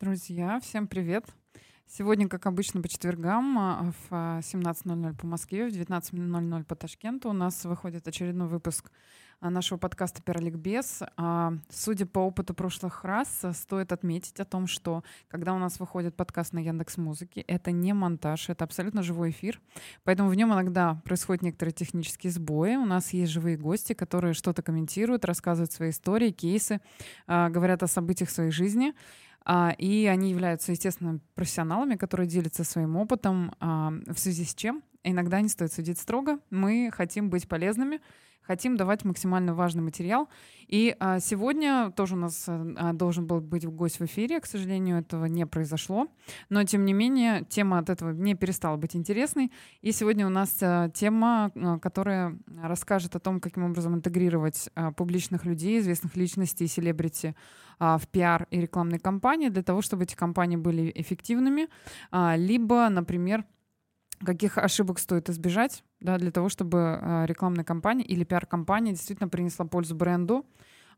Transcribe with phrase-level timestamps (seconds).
[0.00, 1.24] Друзья, всем привет!
[1.88, 7.32] Сегодня, как обычно, по четвергам а, в 17.00 по Москве, в 19.00 по Ташкенту у
[7.32, 8.92] нас выходит очередной выпуск
[9.40, 11.02] а, нашего подкаста «Пироликбез».
[11.16, 16.14] А, судя по опыту прошлых раз, стоит отметить о том, что когда у нас выходит
[16.14, 19.60] подкаст на Яндекс Музыке, это не монтаж, это абсолютно живой эфир,
[20.04, 22.76] поэтому в нем иногда происходят некоторые технические сбои.
[22.76, 26.80] У нас есть живые гости, которые что-то комментируют, рассказывают свои истории, кейсы,
[27.26, 29.27] говорят о событиях своей жизни— а,
[29.78, 35.40] и они являются, естественно, профессионалами, которые делятся своим опытом, а, в связи с чем иногда
[35.40, 36.38] не стоит судить строго.
[36.50, 38.00] Мы хотим быть полезными,
[38.48, 40.28] хотим давать максимально важный материал.
[40.66, 44.40] И а, сегодня тоже у нас а, должен был быть гость в эфире.
[44.40, 46.08] К сожалению, этого не произошло.
[46.48, 49.52] Но, тем не менее, тема от этого не перестала быть интересной.
[49.82, 54.92] И сегодня у нас а, тема, а, которая расскажет о том, каким образом интегрировать а,
[54.92, 57.34] публичных людей, известных личностей, селебрити
[57.78, 61.68] а, в пиар и рекламной кампании для того, чтобы эти кампании были эффективными.
[62.10, 63.44] А, либо, например,
[64.24, 69.66] каких ошибок стоит избежать, да, для того, чтобы а, рекламная кампания или пиар-компания действительно принесла
[69.66, 70.46] пользу бренду,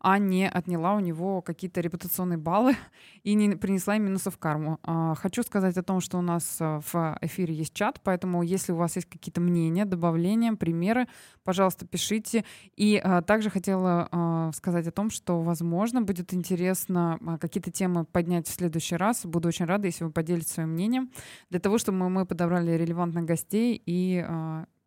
[0.00, 2.74] а не отняла у него какие-то репутационные баллы
[3.22, 4.80] и не принесла им минусов в карму.
[4.82, 8.72] А, хочу сказать о том, что у нас а, в эфире есть чат, поэтому если
[8.72, 11.06] у вас есть какие-то мнения, добавления, примеры,
[11.44, 12.44] пожалуйста, пишите.
[12.76, 18.52] И а, также хотела сказать о том, что, возможно, будет интересно какие-то темы поднять в
[18.52, 19.26] следующий раз.
[19.26, 21.10] Буду очень рада, если вы поделитесь своим мнением,
[21.50, 24.24] для того, чтобы мы подобрали релевантных гостей и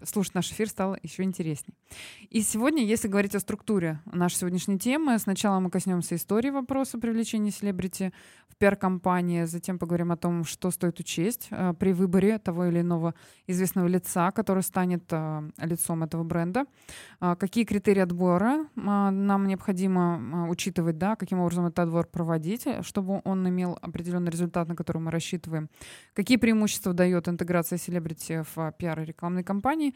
[0.06, 1.76] слушать наш эфир стало еще интереснее.
[2.30, 7.52] И сегодня, если говорить о структуре нашей сегодняшней темы, сначала мы коснемся истории вопроса привлечения
[7.52, 8.12] селебрити
[8.54, 13.16] в пиар-компании, затем поговорим о том, что стоит учесть э, при выборе того или иного
[13.48, 16.66] известного лица, который станет э, лицом этого бренда,
[17.20, 22.68] э, какие критерии отбора э, нам необходимо э, учитывать, да, каким образом этот отбор проводить,
[22.82, 25.70] чтобы он имел определенный результат, на который мы рассчитываем,
[26.14, 29.93] какие преимущества дает интеграция селебрити в пиар и рекламной кампании,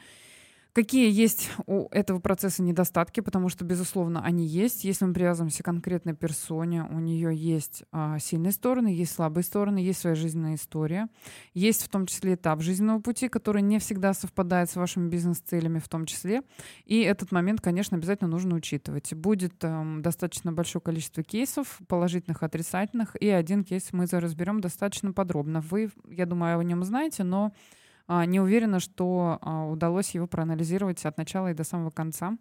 [0.77, 4.83] Какие есть у этого процесса недостатки, потому что, безусловно, они есть.
[4.83, 9.79] Если мы привязываемся к конкретной персоне, у нее есть а, сильные стороны, есть слабые стороны,
[9.79, 11.07] есть своя жизненная история,
[11.55, 15.89] есть в том числе этап жизненного пути, который не всегда совпадает с вашими бизнес-целями в
[15.89, 16.43] том числе.
[16.85, 19.15] И этот момент, конечно, обязательно нужно учитывать.
[19.15, 25.59] Будет эм, достаточно большое количество кейсов, положительных, отрицательных, и один кейс мы разберем достаточно подробно.
[25.59, 27.51] Вы, я думаю, о нем знаете, но
[28.07, 32.37] не уверена, что а, удалось его проанализировать от начала и до самого конца.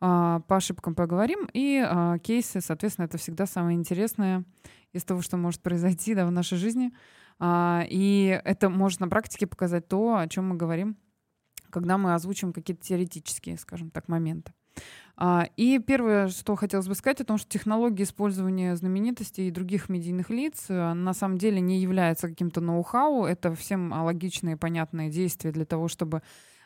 [0.00, 1.48] А, по ошибкам поговорим.
[1.52, 1.82] И
[2.22, 4.44] кейсы, соответственно, это всегда самое интересное
[4.92, 6.92] из того, что может произойти да, в нашей жизни.
[7.42, 10.96] И это может на практике показать то, о чем мы говорим,
[11.70, 14.52] когда мы озвучим какие-то теоретические, скажем так, моменты.
[15.22, 19.90] А, и первое, что хотелось бы сказать, о том, что технология использования знаменитостей и других
[19.90, 23.26] медийных лиц э, на самом деле не является каким-то ноу-хау.
[23.26, 26.22] Это всем логичные, понятные действия для того, чтобы,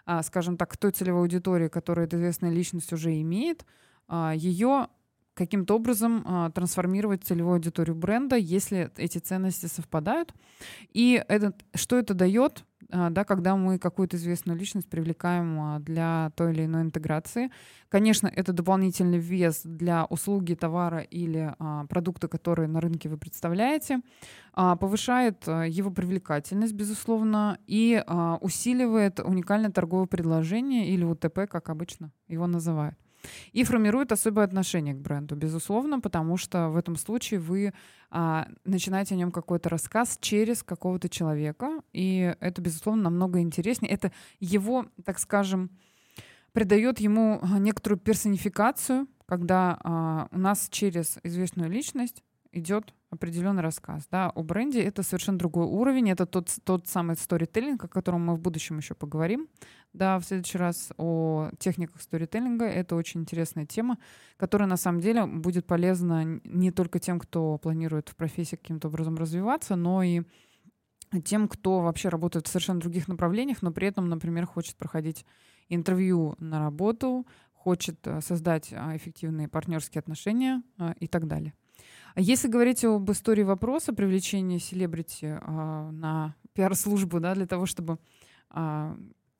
[0.06, 3.66] а, скажем так, той целевой аудитории, которая эта известная личность уже имеет,
[4.06, 4.87] а, ее
[5.34, 10.32] каким-то образом трансформировать целевую аудиторию бренда, если эти ценности совпадают.
[10.93, 12.64] И этот, что это дает?
[12.91, 17.50] А, да, когда мы какую-то известную личность привлекаем а, для той или иной интеграции.
[17.89, 24.00] Конечно, это дополнительный вес для услуги, товара или а, продукта, который на рынке вы представляете,
[24.55, 28.03] повышает его привлекательность, безусловно, и
[28.41, 32.97] усиливает уникальное торговое предложение или УТП, как обычно его называют
[33.53, 37.73] и формирует особое отношение к бренду, безусловно, потому что в этом случае вы
[38.11, 43.93] а, начинаете о нем какой-то рассказ через какого-то человека, и это, безусловно, намного интереснее.
[43.93, 45.71] Это его, так скажем,
[46.53, 54.06] придает ему а, некоторую персонификацию, когда а, у нас через известную личность идет определенный рассказ.
[54.11, 56.11] Да, о бренде это совершенно другой уровень.
[56.11, 59.49] Это тот, тот самый сторителлинг, о котором мы в будущем еще поговорим.
[59.94, 62.64] Да, в следующий раз о техниках сторителлинга.
[62.64, 63.99] Это очень интересная тема,
[64.37, 69.14] которая на самом деле будет полезна не только тем, кто планирует в профессии каким-то образом
[69.14, 70.23] развиваться, но и
[71.25, 75.25] тем, кто вообще работает в совершенно других направлениях, но при этом, например, хочет проходить
[75.69, 81.55] интервью на работу, хочет э, создать а, эффективные партнерские отношения а, и так далее.
[82.17, 87.99] А если говорить об истории вопроса привлечения селебрити на пиар-службу, да, для того, чтобы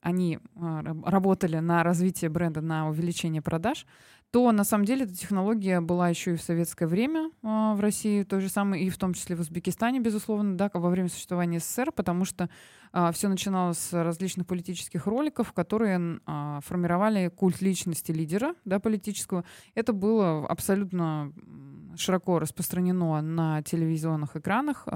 [0.05, 3.87] они а, работали на развитие бренда, на увеличение продаж,
[4.31, 8.23] то на самом деле эта технология была еще и в советское время а, в России,
[8.23, 11.91] то же самое, и в том числе в Узбекистане, безусловно, да, во время существования СССР,
[11.91, 12.51] потому что
[12.93, 16.21] а, все начиналось с различных политических роликов, которые
[16.61, 19.45] формировали культ личности лидера да, политического.
[19.75, 21.33] Это было абсолютно
[21.97, 24.87] широко распространено на телевизионных экранах.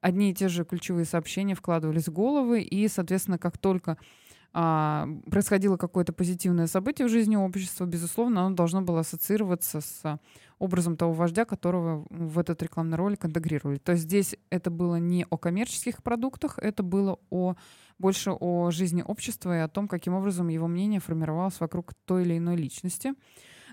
[0.00, 3.98] Одни и те же ключевые сообщения вкладывались в головы, и, соответственно, как только
[4.52, 10.18] а, происходило какое-то позитивное событие в жизни общества, безусловно, оно должно было ассоциироваться с
[10.58, 13.78] образом того вождя, которого в этот рекламный ролик интегрировали.
[13.78, 17.54] То есть здесь это было не о коммерческих продуктах, это было о,
[17.98, 22.36] больше о жизни общества и о том, каким образом его мнение формировалось вокруг той или
[22.36, 23.14] иной личности.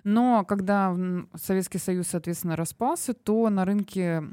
[0.03, 0.95] Но когда
[1.35, 4.23] Советский Союз, соответственно, распался, то на рынке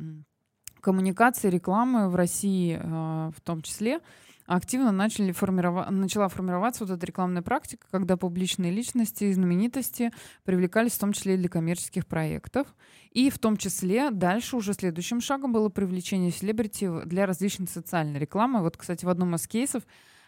[0.80, 4.00] коммуникации, рекламы в России а, в том числе
[4.46, 5.88] активно начали формирова...
[5.90, 10.12] начала формироваться вот эта рекламная практика, когда публичные личности и знаменитости
[10.44, 12.74] привлекались в том числе и для коммерческих проектов.
[13.10, 18.60] И в том числе дальше уже следующим шагом было привлечение селебрити для различной социальной рекламы.
[18.60, 19.82] Вот, кстати, в одном из кейсов,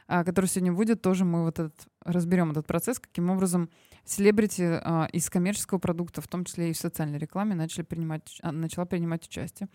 [0.09, 1.75] а, который сегодня будет, тоже мы вот этот,
[2.05, 3.69] разберем этот процесс, каким образом
[4.07, 8.53] селебрити а, из коммерческого продукта, в том числе и в социальной рекламе, начали принимать, а,
[8.53, 9.69] начала принимать участие.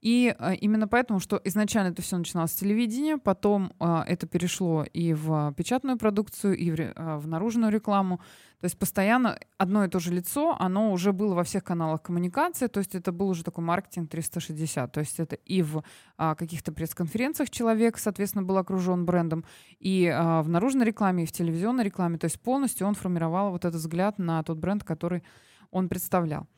[0.00, 4.84] И а, именно поэтому, что изначально это все начиналось с телевидения, потом а, это перешло
[4.84, 8.20] и в печатную продукцию, и в, а, в наружную рекламу.
[8.60, 12.66] То есть постоянно одно и то же лицо, оно уже было во всех каналах коммуникации,
[12.66, 14.90] то есть это был уже такой маркетинг 360.
[14.90, 15.84] То есть это и в
[16.16, 19.44] а, каких-то пресс-конференциях человек, соответственно, был окружен брендом,
[19.78, 22.18] и а, в наружной рекламе, и в телевизионной рекламе.
[22.18, 25.22] То есть полностью он формировал вот этот взгляд на тот бренд, который
[25.70, 26.48] он представлял.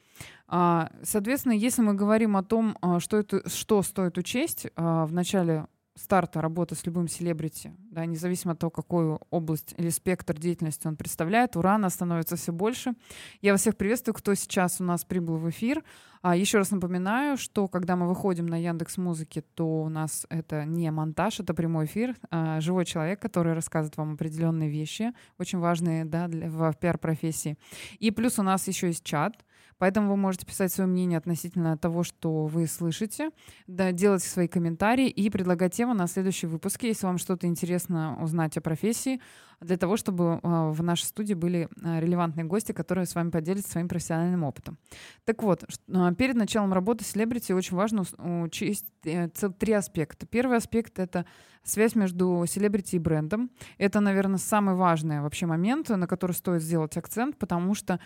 [0.49, 5.13] А, соответственно, если мы говорим о том, а, что, это, что стоит учесть а, в
[5.13, 5.67] начале
[6.01, 10.97] старта работы с любым селебрити, да, независимо от того, какую область или спектр деятельности он
[10.97, 12.95] представляет, урана становится все больше.
[13.43, 15.85] Я вас всех приветствую, кто сейчас у нас прибыл в эфир.
[16.23, 20.65] А, еще раз напоминаю, что когда мы выходим на Яндекс Музыки, то у нас это
[20.65, 26.05] не монтаж, это прямой эфир, а, живой человек, который рассказывает вам определенные вещи, очень важные
[26.05, 27.57] да, для, в пиар-профессии.
[27.99, 29.45] И плюс у нас еще есть чат,
[29.81, 33.31] Поэтому вы можете писать свое мнение относительно того, что вы слышите,
[33.67, 38.59] да, делать свои комментарии и предлагать тему на следующие выпуски, если вам что-то интересно узнать
[38.59, 39.23] о профессии,
[39.61, 43.73] для того, чтобы а, в нашей студии были а, релевантные гости, которые с вами поделятся
[43.73, 44.79] своим профессиональным опытом.
[45.25, 48.05] Так вот, а, перед началом работы селебрити очень важно
[48.43, 50.27] учесть э, три аспекта.
[50.27, 51.27] Первый аспект— это
[51.63, 53.51] связь между селебрити и брендом.
[53.77, 58.01] Это, наверное, самый важный вообще момент, на который стоит сделать акцент, потому что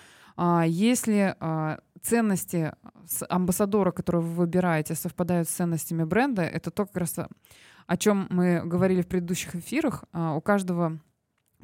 [0.67, 1.37] если
[2.03, 2.73] ценности
[3.29, 7.17] амбассадора, которого вы выбираете, совпадают с ценностями бренда, это то, как раз
[7.87, 10.03] о чем мы говорили в предыдущих эфирах.
[10.13, 10.99] У каждого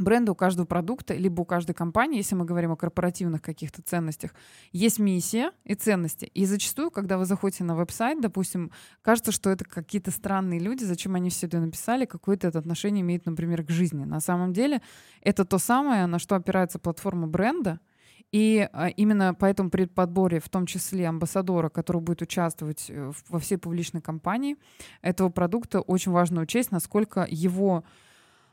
[0.01, 4.35] бренда, у каждого продукта, либо у каждой компании, если мы говорим о корпоративных каких-то ценностях,
[4.73, 6.25] есть миссия и ценности.
[6.35, 11.15] И зачастую, когда вы заходите на веб-сайт, допустим, кажется, что это какие-то странные люди, зачем
[11.15, 14.05] они все это написали, какое-то это отношение имеет, например, к жизни.
[14.05, 14.83] На самом деле
[15.23, 17.81] это то самое, на что опирается платформа бренда—
[18.33, 23.39] и а, именно поэтому при подборе, в том числе амбассадора, который будет участвовать э, во
[23.41, 24.57] всей публичной кампании
[25.03, 27.83] этого продукта, очень важно учесть, насколько его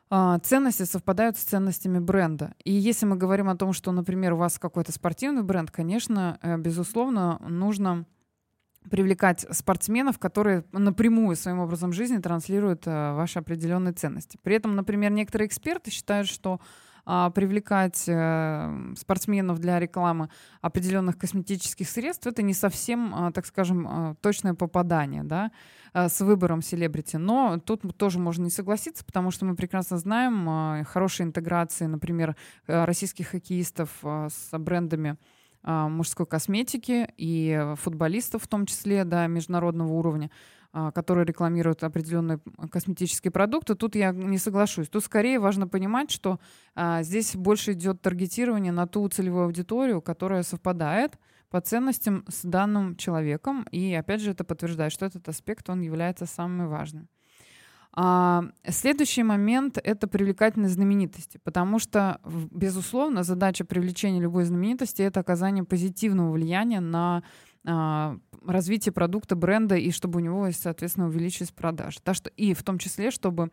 [0.09, 2.53] ценности совпадают с ценностями бренда.
[2.63, 6.57] И если мы говорим о том, что, например, у вас какой-то спортивный бренд, конечно, э,
[6.57, 8.05] безусловно, нужно
[8.89, 14.39] привлекать спортсменов, которые напрямую своим образом жизни транслируют э, ваши определенные ценности.
[14.41, 16.61] При этом, например, некоторые эксперты считают, что
[17.09, 23.87] а, привлекать э, спортсменов для рекламы определенных косметических средств, это не совсем, а, так скажем,
[23.87, 25.51] а, точное попадание, да,
[25.93, 27.15] с выбором селебрити.
[27.15, 32.35] Но тут тоже можно не согласиться, потому что мы прекрасно знаем хорошие интеграции, например,
[32.67, 35.15] э, российских хоккеистов с брендами
[35.63, 40.29] мужской косметики и футболистов в том числе, да, международного уровня.
[40.73, 44.89] А, которые рекламируют определенные косметические продукты, тут я не соглашусь.
[44.89, 46.39] Тут скорее важно понимать, что
[46.75, 51.17] а, здесь больше идет таргетирование на ту целевую аудиторию, которая совпадает
[51.49, 53.65] по ценностям с данным человеком.
[53.71, 57.07] И опять же это подтверждает, что этот аспект, он является самым важным.
[57.99, 62.19] А, следующий момент— это привлекательность знаменитости, потому что,
[62.51, 67.23] безусловно, задача привлечения любой знаменитости— это оказание позитивного влияния на
[68.45, 71.99] развитие продукта, бренда, и чтобы у него, соответственно, увеличились продажи.
[72.03, 73.51] Так что, и в том числе, чтобы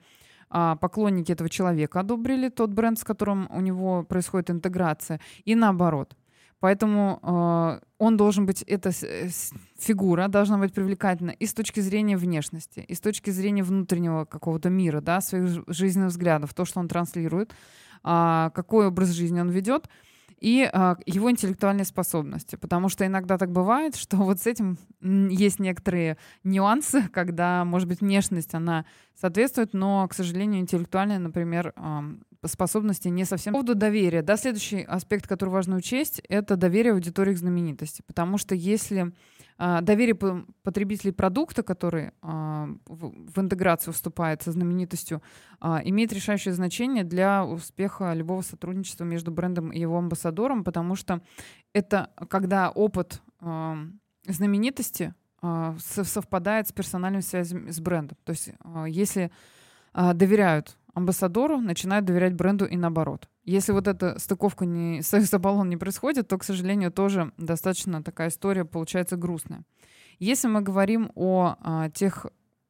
[0.50, 6.16] а, поклонники этого человека одобрили тот бренд, с которым у него происходит интеграция, и наоборот.
[6.61, 8.90] Поэтому э, он должен быть, эта
[9.78, 14.71] фигура должна быть привлекательна и с точки зрения внешности, и с точки зрения внутреннего какого-то
[14.71, 17.52] мира, да, своих жизненных взглядов, то, что он транслирует,
[18.02, 19.90] э, какой образ жизни он ведет.
[20.44, 22.56] И а, его интеллектуальные способности.
[22.56, 28.02] Потому что иногда так бывает, что вот с этим есть некоторые нюансы, когда, может быть,
[28.02, 28.84] внешность, она
[29.18, 32.04] соответствует, но, к сожалению, интеллектуальные, например, а,
[32.44, 33.54] способности не совсем.
[33.54, 34.20] По поводу доверия.
[34.20, 38.02] Да, следующий аспект, который важно учесть, это доверие аудитории к знаменитости.
[38.06, 39.14] Потому что если
[39.58, 40.16] доверие
[40.62, 45.23] потребителей продукта, который а, в интеграцию вступает со знаменитостью,
[45.61, 51.23] а, имеет решающее значение для успеха любого сотрудничества между брендом и его амбассадором, потому что
[51.73, 53.23] это когда опыт
[54.26, 55.14] знаменитости
[55.78, 58.16] совпадает с персональными связями с брендом.
[58.25, 58.50] То есть
[58.87, 59.30] если
[59.92, 63.28] доверяют амбассадору, начинают доверять бренду и наоборот.
[63.44, 68.28] Если вот эта стыковка не, союз Аполлон не происходит, то, к сожалению, тоже достаточно такая
[68.28, 69.64] история получается грустная.
[70.18, 72.26] Если мы говорим о а, тех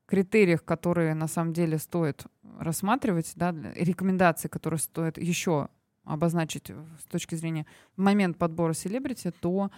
[0.07, 2.27] критериях, которые на самом деле стоит
[2.59, 5.69] рассматривать, да, рекомендации, которые стоит еще
[6.05, 7.67] обозначить с точки зрения
[7.97, 9.71] момент подбора селебрити, то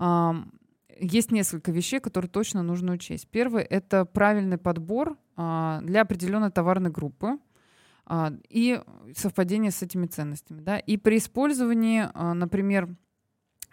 [0.00, 0.32] э,
[0.98, 3.28] есть несколько вещей, которые точно нужно учесть.
[3.28, 7.38] Первый— это правильный подбор э, для определенной товарной группы, а,
[8.48, 8.80] и
[9.14, 10.60] совпадение с этими ценностями.
[10.60, 10.78] Да?
[10.78, 12.88] И при использовании, а, например,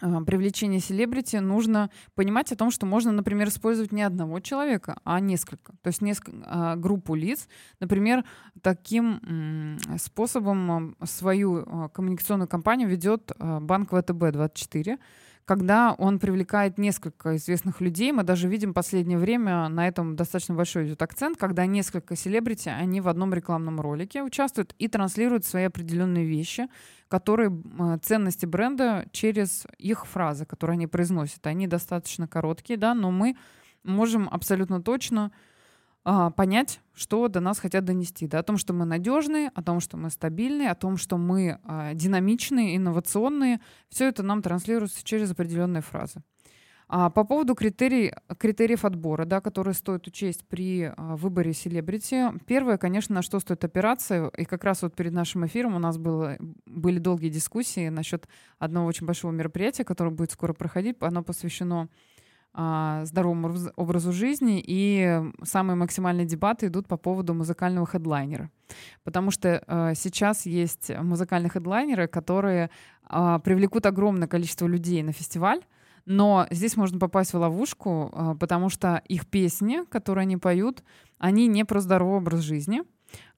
[0.01, 5.19] а, привлечения селебрити нужно понимать о том, что можно, например, использовать не одного человека, а
[5.19, 5.73] несколько.
[5.81, 7.47] То есть несколько, группу лиц.
[7.79, 8.25] Например,
[8.61, 14.99] таким способом свою коммуникационную кампанию ведет банк ВТБ-24
[15.45, 18.11] когда он привлекает несколько известных людей.
[18.11, 22.69] Мы даже видим в последнее время на этом достаточно большой идет акцент, когда несколько селебрити,
[22.69, 26.67] они в одном рекламном ролике участвуют и транслируют свои определенные вещи,
[27.07, 27.51] которые
[28.01, 31.45] ценности бренда через их фразы, которые они произносят.
[31.45, 33.37] Они достаточно короткие, да, но мы
[33.83, 35.31] можем абсолютно точно
[36.07, 38.27] а, понять, что до нас хотят донести.
[38.27, 41.59] Да, о том, что мы надежные, о том, что мы стабильные, о том, что мы
[41.63, 43.59] а, динамичные, инновационные.
[43.89, 46.21] Все это нам транслируется через определенные фразы.
[46.87, 52.25] А по поводу критерий, критериев отбора, да, которые стоит учесть при а, выборе селебрити.
[52.45, 54.27] Первое, конечно, на что стоит опираться.
[54.37, 58.27] И как раз вот перед нашим эфиром у нас было, были долгие дискуссии насчет
[58.59, 60.97] одного очень большого мероприятия, которое будет скоро проходить.
[60.99, 61.89] Оно посвящено
[62.55, 68.49] здоровому образу жизни, и самые максимальные дебаты идут по поводу музыкального хедлайнера.
[69.03, 72.69] Потому что э, сейчас есть музыкальные хедлайнеры, которые
[73.09, 75.61] э, привлекут огромное количество людей на фестиваль,
[76.05, 80.83] но здесь можно попасть в ловушку, э, потому что их песни, которые они поют,
[81.17, 82.83] они не про здоровый образ жизни,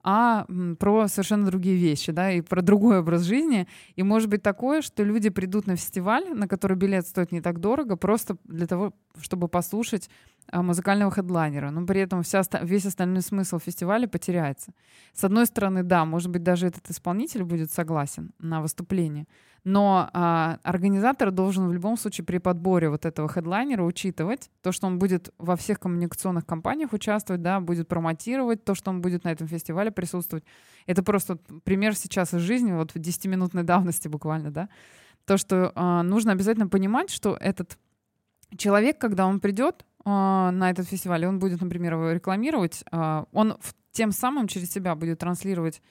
[0.02, 0.46] а
[0.78, 3.66] про совершенно другие вещи, да, и про другой образ жизни.
[3.96, 7.60] И может быть такое, что люди придут на фестиваль, на который билет стоит не так
[7.60, 10.08] дорого, просто для того, чтобы послушать
[10.52, 14.72] музыкального хедлайнера, но при этом вся, весь остальной смысл фестиваля потеряется.
[15.12, 19.26] С одной стороны, да, может быть, даже этот исполнитель будет согласен на выступление,
[19.64, 24.86] но а, организатор должен в любом случае при подборе вот этого хедлайнера учитывать то, что
[24.86, 29.32] он будет во всех коммуникационных компаниях участвовать, да, будет промотировать то, что он будет на
[29.32, 30.44] этом фестивале присутствовать.
[30.86, 34.68] Это просто пример сейчас из жизни, вот в 10-минутной давности буквально, да.
[35.26, 37.76] То, что а, нужно обязательно понимать, что этот
[38.56, 43.58] человек, когда он придет, а, на этот фестиваль, он будет, например, его рекламировать, а, он
[43.92, 45.82] тем самым через себя будет транслировать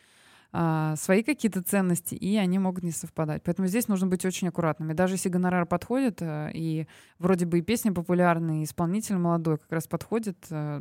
[0.54, 3.44] а, свои какие-то ценности, и они могут не совпадать.
[3.44, 4.94] Поэтому здесь нужно быть очень аккуратными.
[4.94, 6.88] Даже если гонорар подходит, и
[7.20, 10.38] вроде бы и песня популярная, и исполнитель молодой как раз подходит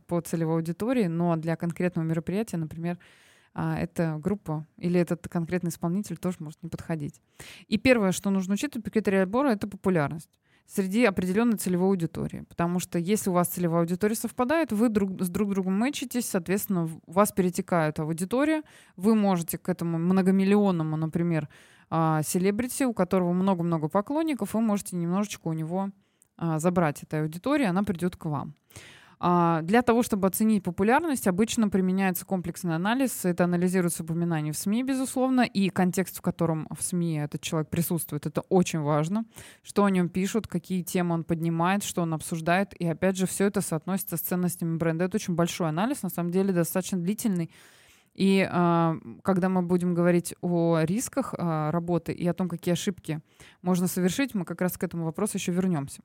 [0.06, 2.98] по целевой аудитории, но для конкретного мероприятия, например,
[3.54, 7.20] эта группа или этот конкретный исполнитель тоже может не подходить.
[7.68, 10.30] И первое, что нужно учитывать при критерии отбора, это популярность
[10.66, 12.44] среди определенной целевой аудитории.
[12.48, 16.84] Потому что если у вас целевая аудитория совпадает, вы друг, с друг другом мэчитесь, соответственно,
[17.06, 18.62] у вас перетекают аудитория,
[18.96, 21.48] вы можете к этому многомиллионному, например,
[21.88, 25.90] а, селебрити, у которого много-много поклонников, вы можете немножечко у него
[26.36, 28.54] а, забрать этой аудитории, она придет к вам.
[29.18, 33.24] А, для того, чтобы оценить популярность, обычно применяется комплексный анализ.
[33.24, 38.26] Это анализируется упоминание в СМИ, безусловно, и контекст, в котором в СМИ этот человек присутствует.
[38.26, 39.24] Это очень важно.
[39.62, 42.74] Что о нем пишут, какие темы он поднимает, что он обсуждает.
[42.78, 45.06] И опять же, все это соотносится с ценностями бренда.
[45.06, 47.50] Это очень большой анализ, на самом деле достаточно длительный.
[48.14, 53.20] И э, когда мы будем говорить о рисках э, работы и о том, какие ошибки
[53.60, 56.02] можно совершить, мы как раз к этому вопросу еще вернемся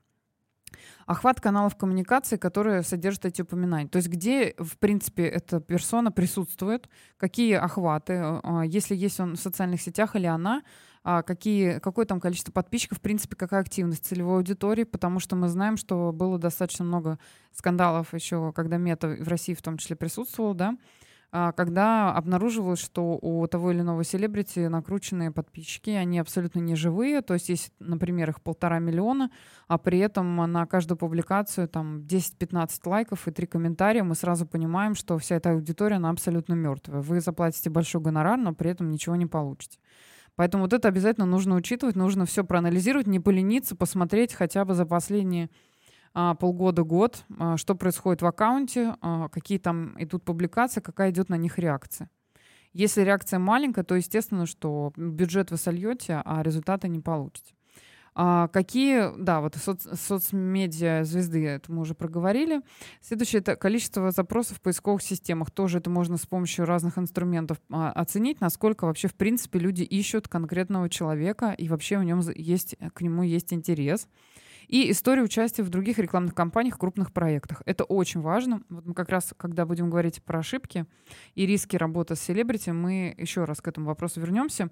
[1.06, 3.88] охват каналов коммуникации, которые содержат эти упоминания.
[3.88, 9.40] То есть где, в принципе, эта персона присутствует, какие охваты, а, если есть он в
[9.40, 10.63] социальных сетях или она,
[11.04, 15.50] а, какие, какое там количество подписчиков, в принципе, какая активность целевой аудитории, потому что мы
[15.50, 17.18] знаем, что было достаточно много
[17.51, 20.78] скандалов еще, когда мета в России в том числе присутствовал, да,
[21.32, 27.34] когда обнаруживалось, что у того или иного селебрити накрученные подписчики, они абсолютно не живые, то
[27.34, 29.32] есть есть, например, их полтора миллиона,
[29.68, 34.94] а при этом на каждую публикацию там 10-15 лайков и 3 комментария, мы сразу понимаем,
[34.94, 37.02] что вся эта аудитория, она абсолютно мертвая.
[37.02, 39.80] Вы заплатите большой гонорар, но при этом ничего не получите.
[40.36, 44.86] Поэтому вот это обязательно нужно учитывать, нужно все проанализировать, не полениться, посмотреть хотя бы за
[44.86, 45.50] последние а,
[46.13, 51.58] полгода-год, а, что происходит в аккаунте, а, какие там идут публикации, какая идет на них
[51.58, 52.10] реакция.
[52.74, 57.53] Если реакция маленькая, то естественно, что бюджет вы сольете, а результаты не получите.
[58.13, 62.62] А какие, да, вот соц, соцмедиа звезды, это мы уже проговорили.
[63.01, 65.50] Следующее это количество запросов в поисковых системах.
[65.50, 70.27] Тоже это можно с помощью разных инструментов а, оценить, насколько вообще в принципе люди ищут
[70.27, 74.10] конкретного человека и вообще у нем есть, к нему есть интерес
[74.72, 77.62] и история участия в других рекламных кампаниях, крупных проектах.
[77.66, 78.63] Это очень важно.
[78.70, 80.86] Вот мы как раз, когда будем говорить про ошибки
[81.36, 84.70] и риски работы с селебрити, мы еще раз к этому вопросу вернемся.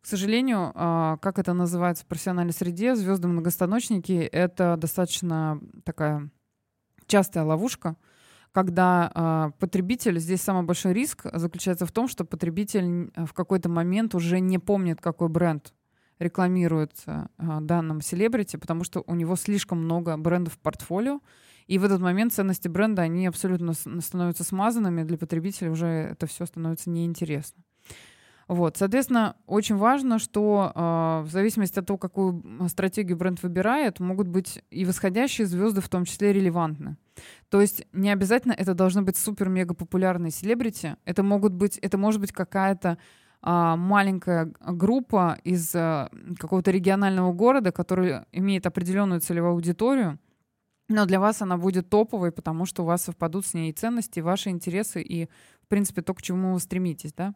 [0.00, 6.30] К сожалению, а, как это называется в профессиональной среде, звезды многостаночники— это достаточно такая
[7.06, 7.96] частая ловушка,
[8.52, 14.14] когда э, потребитель, здесь самый большой риск заключается в том, что потребитель в какой-то момент
[14.14, 15.74] уже не помнит, какой бренд
[16.22, 21.20] рекламируется а, данным селебрити, потому что у него слишком много брендов в портфолио,
[21.66, 26.46] и в этот момент ценности бренда, они абсолютно становятся смазанными, для потребителя уже это все
[26.46, 27.62] становится неинтересно.
[28.48, 34.28] Вот, соответственно, очень важно, что э, в зависимости от того, какую стратегию бренд выбирает, могут
[34.28, 36.96] быть и восходящие звезды в том числе релевантны.
[37.48, 40.96] То есть не обязательно это должны быть супер-мега популярные селебрити.
[41.04, 42.98] Это могут быть, это может быть какая-то
[43.42, 50.18] маленькая группа из а, какого-то регионального города, который имеет определенную целевую аудиторию,
[50.88, 54.20] но для вас она будет топовой, потому что у вас совпадут с ней и ценности,
[54.20, 55.26] и ваши интересы, и,
[55.62, 57.12] в принципе, то, к чему вы стремитесь.
[57.14, 57.34] Да?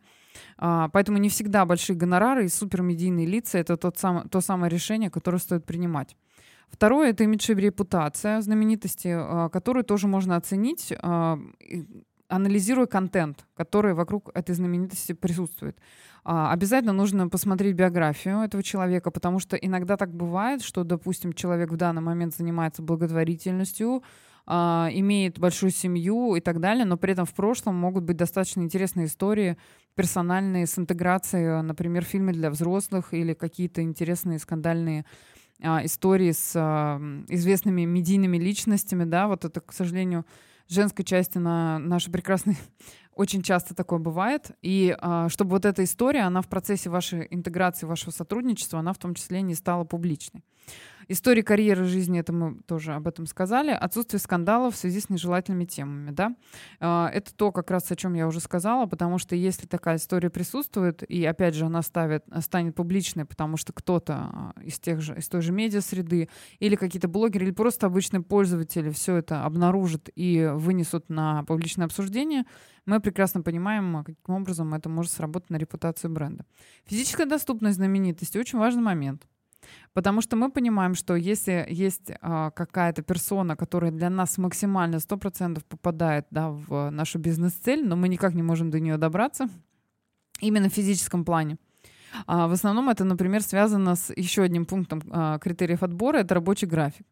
[0.59, 5.11] А, поэтому не всегда большие гонорары и супермедийные лица— это тот сам, то самое решение,
[5.11, 6.17] которое стоит принимать.
[6.69, 9.17] Второе— это имидж и репутация знаменитости,
[9.51, 10.93] которую тоже можно оценить
[12.29, 15.79] анализируя контент, который вокруг этой знаменитости присутствует.
[16.25, 21.71] А, обязательно нужно посмотреть биографию этого человека, потому что иногда так бывает, что, допустим, человек
[21.71, 24.03] в данный момент занимается благотворительностью,
[24.45, 28.61] а, имеет большую семью и так далее, но при этом в прошлом могут быть достаточно
[28.61, 29.57] интересные истории
[29.95, 35.05] персональные с интеграцией, например, фильмы для взрослых или какие-то интересные скандальные
[35.63, 36.55] а, истории с
[37.29, 40.27] известными медийными личностями, да, вот это, к сожалению,
[40.69, 42.57] женской части на нашей прекрасной
[43.15, 44.51] очень часто такое бывает.
[44.63, 48.99] И а, чтобы вот эта история, она в процессе вашей интеграции, вашего сотрудничества, она в
[48.99, 50.45] том числе не стала публичной.
[51.09, 53.71] История карьеры жизни, это мы тоже об этом сказали.
[53.71, 56.35] Отсутствие скандалов в связи с нежелательными темами, да.
[56.81, 60.31] А, это то, как раз о чем я уже сказала, потому что если такая история
[60.31, 65.17] присутствует, и опять же она ставит, станет публичной, потому что кто-то а, из тех же,
[65.17, 70.51] из той же медиа-среды или какие-то блогеры, или просто обычные пользователи все это обнаружат и
[70.55, 72.47] вынесут на публичное обсуждение,
[72.85, 76.45] мы прекрасно понимаем, каким образом это может сработать на репутацию бренда.
[76.87, 79.27] Физическая доступность знаменитости очень важный момент.
[79.93, 85.63] Потому что мы понимаем, что если есть а, какая-то персона, которая для нас максимально 100%
[85.69, 89.49] попадает да, в нашу бизнес-цель, но мы никак не можем до нее добраться,
[90.41, 91.59] именно в физическом плане,
[92.27, 96.67] а, в основном это, например, связано с еще одним пунктом а, критериев отбора, это рабочий
[96.67, 97.07] график.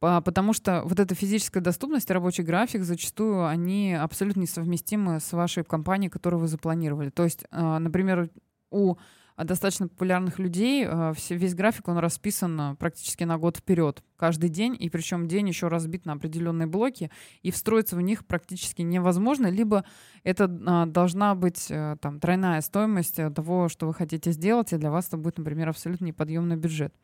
[0.00, 6.10] Потому что вот эта физическая доступность, рабочий график, зачастую они абсолютно несовместимы с вашей компанией,
[6.10, 7.08] которую вы запланировали.
[7.08, 8.28] То есть, а, например,
[8.70, 8.96] у
[9.36, 14.76] достаточно популярных людей, э, весь график, он расписан э, практически на год вперед, каждый день,
[14.78, 17.10] и причем день еще разбит на определенные блоки,
[17.42, 19.84] и встроиться в них практически невозможно, либо
[20.22, 24.92] это а, должна быть э, там тройная стоимость того, что вы хотите сделать, и для
[24.92, 26.94] вас это будет, например, абсолютно неподъемный бюджет.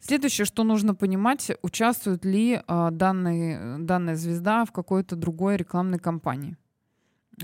[0.00, 6.56] Следующее, что нужно понимать, участвует ли а, данный, данная звезда в какой-то другой рекламной кампании.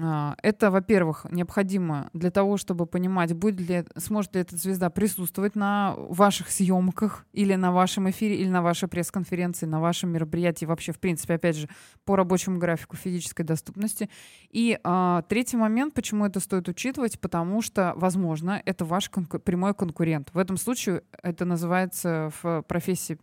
[0.01, 5.55] А, это, во-первых, необходимо для того, чтобы понимать, будет ли, сможет ли эта звезда присутствовать
[5.55, 10.93] на ваших съемках или на вашем эфире, или на вашей пресс-конференции, на вашем мероприятии, вообще,
[10.93, 11.69] в принципе, опять же,
[12.07, 14.09] по рабочему графику физической доступности.
[14.49, 19.75] И а, третий момент, почему это стоит учитывать, потому что, возможно, это ваш конку- прямой
[19.75, 20.31] конкурент.
[20.33, 23.19] В этом случае это называется в профессии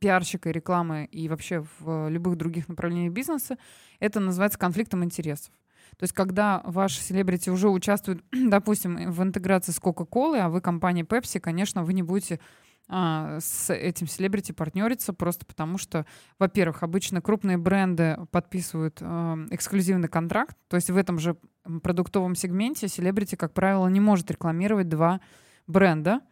[0.00, 3.56] пиарщика, рекламы и вообще в любых других направлениях бизнеса,
[4.00, 5.52] это называется конфликтом интересов.
[5.98, 11.02] То есть, когда ваш селебрити уже участвует, допустим, в интеграции с Coca-Cola, а вы компания
[11.02, 12.38] Pepsi, конечно, вы не будете
[12.88, 16.06] а, с этим селебрити партнериться, просто потому что,
[16.38, 19.04] во-первых, обычно крупные бренды подписывают э,
[19.50, 21.36] эксклюзивный контракт, то есть в этом же
[21.82, 25.20] продуктовом сегменте селебрити, как правило, не может рекламировать два
[25.66, 26.22] бренда,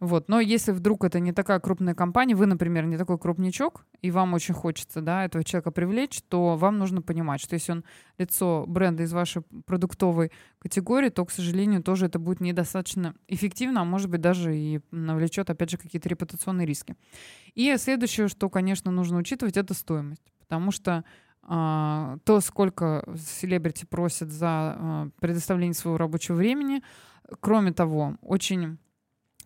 [0.00, 0.28] вот.
[0.28, 4.34] Но если вдруг это не такая крупная компания, вы, например, не такой крупничок, и вам
[4.34, 7.84] очень хочется да, этого человека привлечь, то вам нужно понимать, что если он
[8.18, 13.84] лицо бренда из вашей продуктовой категории, то, к сожалению, тоже это будет недостаточно эффективно, а
[13.84, 16.96] может быть даже и навлечет, опять же, какие-то репутационные риски.
[17.54, 20.22] И следующее, что, конечно, нужно учитывать, это стоимость.
[20.38, 21.04] Потому что
[21.46, 26.82] а, то, сколько селебрити просят за а, предоставление своего рабочего времени,
[27.40, 28.78] кроме того, очень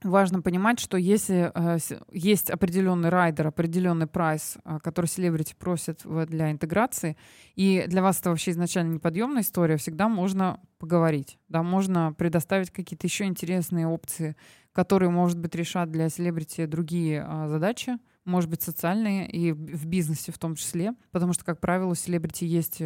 [0.03, 1.79] важно понимать, что если э,
[2.13, 7.17] есть определенный райдер, определенный прайс, э, который селебрити просит для интеграции,
[7.55, 13.07] и для вас это вообще изначально неподъемная история, всегда можно поговорить, да, можно предоставить какие-то
[13.07, 14.37] еще интересные опции,
[14.73, 20.33] которые, может быть, решат для селебрити другие э, задачи, может быть, социальные и в бизнесе
[20.33, 22.83] в том числе, потому что, как правило, у селебрити есть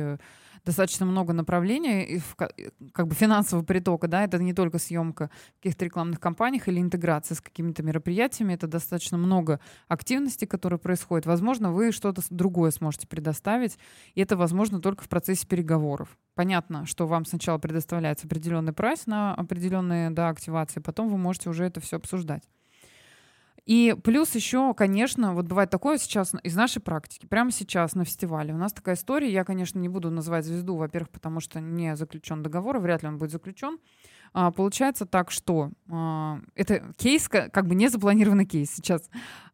[0.65, 2.21] достаточно много направлений,
[2.93, 7.35] как бы финансового притока, да, это не только съемка в каких-то рекламных кампаниях или интеграция
[7.35, 11.27] с какими-то мероприятиями, это достаточно много активностей, которые происходят.
[11.27, 13.79] Возможно, вы что-то другое сможете предоставить,
[14.15, 16.17] и это возможно только в процессе переговоров.
[16.35, 21.65] Понятно, что вам сначала предоставляется определенный прайс на определенные да, активации, потом вы можете уже
[21.65, 22.45] это все обсуждать.
[23.65, 28.53] И плюс еще, конечно, вот бывает такое сейчас из нашей практики, прямо сейчас на фестивале.
[28.53, 32.43] У нас такая история, я, конечно, не буду называть звезду, во-первых, потому что не заключен
[32.43, 33.79] договор, вряд ли он будет заключен.
[34.35, 39.09] А, получается так, что а, это кейс, как бы не запланированный кейс сейчас.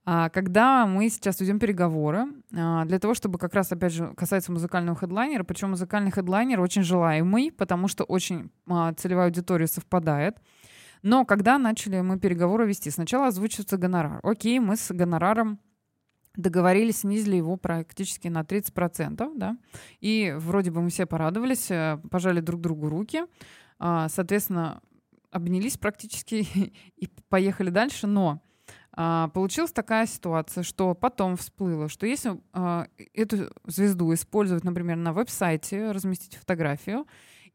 [0.05, 4.53] А, когда мы сейчас ведем переговоры, а, для того, чтобы как раз, опять же, касается
[4.53, 10.39] музыкального хедлайнера, причем музыкальный хедлайнер очень желаемый, потому что очень а, целевая аудитория совпадает.
[11.03, 14.21] Но когда начали мы переговоры вести, сначала озвучивается гонорар.
[14.23, 15.61] Окей, мы с гонораром
[16.35, 19.57] договорились, снизили его практически на 30%, да,
[20.01, 23.25] и вроде бы мы все порадовались, э, пожали друг другу руки,
[23.81, 24.81] а, соответственно,
[25.31, 26.47] обнялись практически
[26.97, 28.41] и поехали дальше, но
[28.93, 35.13] а, получилась такая ситуация, что потом всплыло, что если а, эту звезду использовать, например, на
[35.13, 37.07] веб-сайте, разместить фотографию,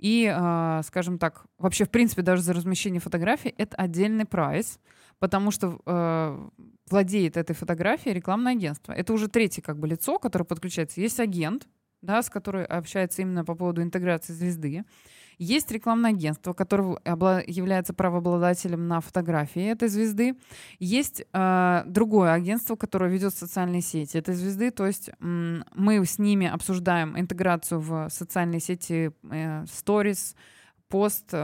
[0.04, 4.78] и, а, скажем так, вообще, в принципе, даже за размещение фотографий это отдельный прайс,
[5.18, 6.50] потому что э,
[6.89, 8.92] владеет этой фотографией рекламное агентство.
[8.92, 11.00] Это уже третье как бы лицо, которое подключается.
[11.00, 11.70] Есть агент,
[12.02, 14.84] да, с которой общается именно по поводу интеграции звезды.
[15.38, 16.98] Есть рекламное агентство, которое
[17.48, 20.36] является правообладателем на фотографии этой звезды.
[20.80, 24.72] Есть э, другое агентство, которое ведет социальные сети этой звезды.
[24.72, 30.36] То есть мы с ними обсуждаем интеграцию в социальные сети э, Stories,
[30.94, 31.38] пост, э,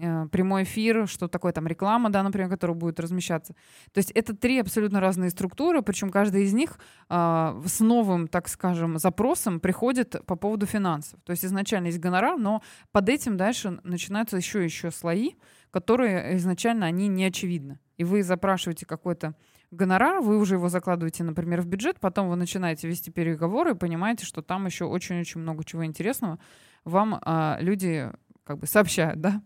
[0.00, 3.54] э, прямой эфир, что такое там реклама, да, например, которая будет размещаться.
[3.92, 6.78] То есть это три абсолютно разные структуры, причем каждая из них
[7.08, 11.18] э, с новым, так скажем, запросом приходит по поводу финансов.
[11.24, 15.32] То есть изначально есть гонорар, но под этим дальше начинаются еще еще слои,
[15.72, 17.80] которые изначально они не очевидны.
[17.96, 19.34] И вы запрашиваете какой-то
[19.72, 24.24] гонорар, вы уже его закладываете, например, в бюджет, потом вы начинаете вести переговоры и понимаете,
[24.26, 26.38] что там еще очень-очень много чего интересного.
[26.84, 28.10] Вам а, люди
[28.50, 29.42] как бы сообщают, да.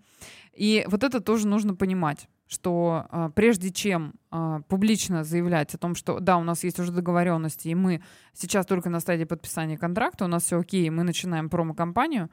[0.54, 5.94] И вот это тоже нужно понимать что а, прежде чем а, публично заявлять о том,
[5.94, 8.02] что да, у нас есть уже договоренности, и мы
[8.34, 12.30] сейчас только на стадии подписания контракта, у нас все окей, мы начинаем промо-компанию,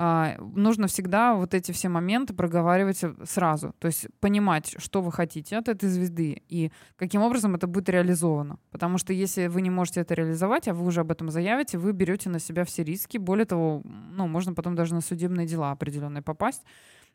[0.00, 3.74] нужно всегда вот эти все моменты проговаривать сразу.
[3.78, 8.58] То есть понимать, что вы хотите от этой звезды и каким образом это будет реализовано.
[8.70, 11.92] Потому что если вы не можете это реализовать, а вы уже об этом заявите, вы
[11.92, 13.18] берете на себя все риски.
[13.18, 16.62] Более того, ну, можно потом даже на судебные дела определенные попасть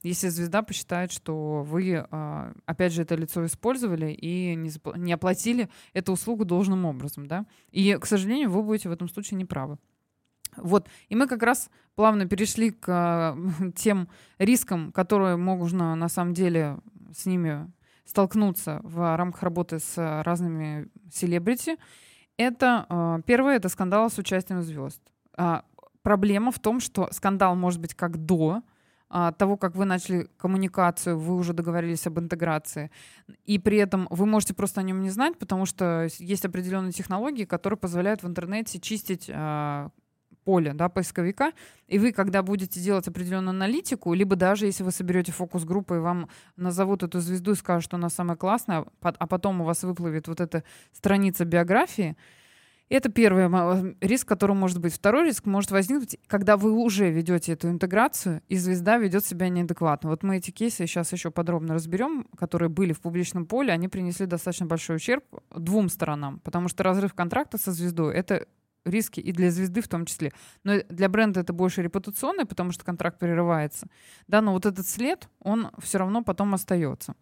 [0.04, 6.12] если звезда посчитает, что вы, а, опять же, это лицо использовали и не оплатили эту
[6.14, 9.80] услугу должным образом, да, и, к сожалению, вы будете в этом случае неправы.
[10.58, 10.88] Вот.
[11.10, 16.78] И мы как раз плавно перешли к э, тем рискам, которые можно на самом деле
[17.14, 17.72] с ними
[18.06, 21.78] столкнуться в рамках работы с разными селебрити.
[22.38, 25.02] Это э, первое, это скандал с участием звезд.
[25.38, 25.62] Э,
[26.02, 28.62] проблема в том, что скандал может быть как до
[29.10, 32.92] э, того, как вы начали коммуникацию, вы уже договорились об интеграции,
[33.46, 37.46] и при этом вы можете просто о нем не знать, потому что есть определенные технологии,
[37.46, 39.90] которые позволяют в интернете чистить э,
[40.46, 41.52] поле да, поисковика,
[41.88, 46.30] и вы, когда будете делать определенную аналитику, либо даже если вы соберете фокус-группу и вам
[46.56, 50.40] назовут эту звезду и скажут, что она самая классная, а потом у вас выплывет вот
[50.40, 52.16] эта страница биографии,
[52.88, 54.94] Это первый риск, который может быть.
[54.94, 60.12] Второй риск может возникнуть, когда вы уже ведете эту интеграцию, и звезда ведет себя неадекватно.
[60.12, 64.28] Вот мы эти кейсы сейчас еще подробно разберем, которые были в публичном поле, они принесли
[64.28, 65.24] достаточно большой ущерб
[65.56, 68.46] двум сторонам, потому что разрыв контракта со звездой— это
[68.86, 70.32] риски и для звезды в том числе.
[70.64, 73.88] Но для бренда это больше репутационное, потому что контракт прерывается.
[74.28, 77.16] Да, но вот этот след, он все равно потом остается.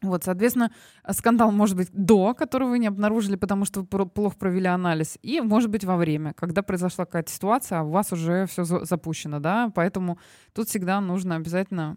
[0.00, 0.70] Вот, соответственно,
[1.10, 5.40] скандал может быть до, который вы не обнаружили, потому что вы плохо провели анализ, и
[5.40, 9.72] может быть во время, когда произошла какая-то ситуация, а у вас уже все запущено, да,
[9.74, 10.20] поэтому
[10.52, 11.96] тут всегда нужно обязательно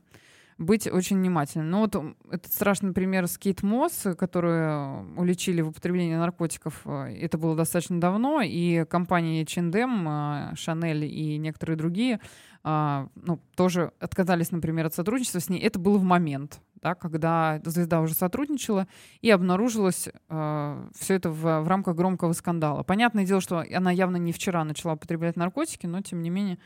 [0.62, 1.70] быть очень внимательным.
[1.70, 1.96] Ну вот
[2.32, 8.00] этот страшный пример с Кейт Мосс, которую уличили в употреблении наркотиков, э, это было достаточно
[8.00, 10.08] давно, и компании H&M,
[10.54, 12.20] Chanel и некоторые другие
[12.64, 15.60] а, ну, тоже отказались, например, от сотрудничества с ней.
[15.60, 18.88] Это было в момент, да, когда звезда уже сотрудничала,
[19.22, 22.84] и обнаружилось э, все это в, в рамках громкого скандала.
[22.84, 26.60] Понятное дело, что она явно не вчера начала употреблять наркотики, но тем не менее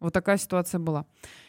[0.00, 1.06] вот такая ситуация была.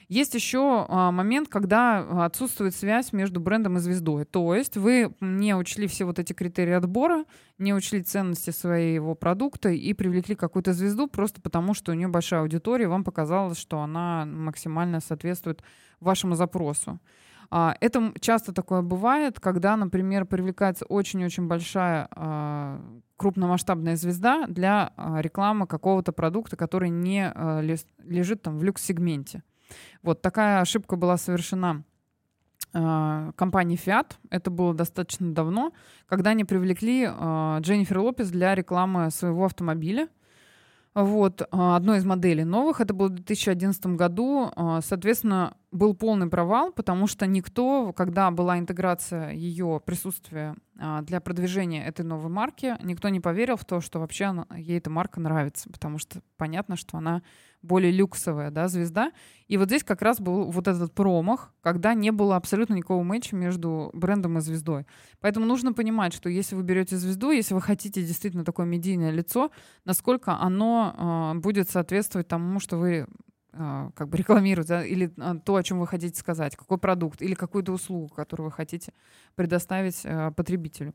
[0.09, 4.25] Есть еще а, момент, когда отсутствует связь между брендом и звездой.
[4.25, 7.25] То есть вы не учли все вот эти критерии отбора,
[7.59, 12.41] не учли ценности своего продукта и привлекли какую-то звезду просто потому, что у нее большая
[12.41, 15.61] аудитория, и вам показалось, что она максимально соответствует
[15.99, 16.99] вашему запросу.
[17.51, 22.81] А, это часто такое бывает, когда, например, привлекается очень-очень большая а,
[23.15, 27.31] крупномасштабная звезда для а, рекламы какого-то продукта, который не
[28.03, 29.43] лежит там в люкс-сегменте.
[30.01, 31.83] Вот такая ошибка была совершена
[32.71, 34.13] компанией Fiat.
[34.29, 35.73] Это было достаточно давно,
[36.05, 40.07] когда они привлекли Дженнифер Лопес для рекламы своего автомобиля.
[40.93, 42.81] Вот, одной из моделей новых.
[42.81, 44.51] Это было в 2011 году.
[44.81, 51.85] Соответственно, был полный провал, потому что никто, когда была интеграция ее присутствия а, для продвижения
[51.85, 55.69] этой новой марки, никто не поверил в то, что вообще она, ей эта марка нравится,
[55.69, 57.21] потому что понятно, что она
[57.61, 59.11] более люксовая да, звезда.
[59.47, 63.35] И вот здесь как раз был вот этот промах, когда не было абсолютно никакого матча
[63.35, 64.85] между брендом и звездой.
[65.19, 69.51] Поэтому нужно понимать, что если вы берете звезду, если вы хотите действительно такое медийное лицо,
[69.85, 73.07] насколько оно э, будет соответствовать тому, что вы
[73.51, 77.33] как бы рекламировать, да, или а, то, о чем вы хотите сказать, какой продукт или
[77.33, 78.93] какую-то услугу, которую вы хотите
[79.35, 80.93] предоставить э, потребителю.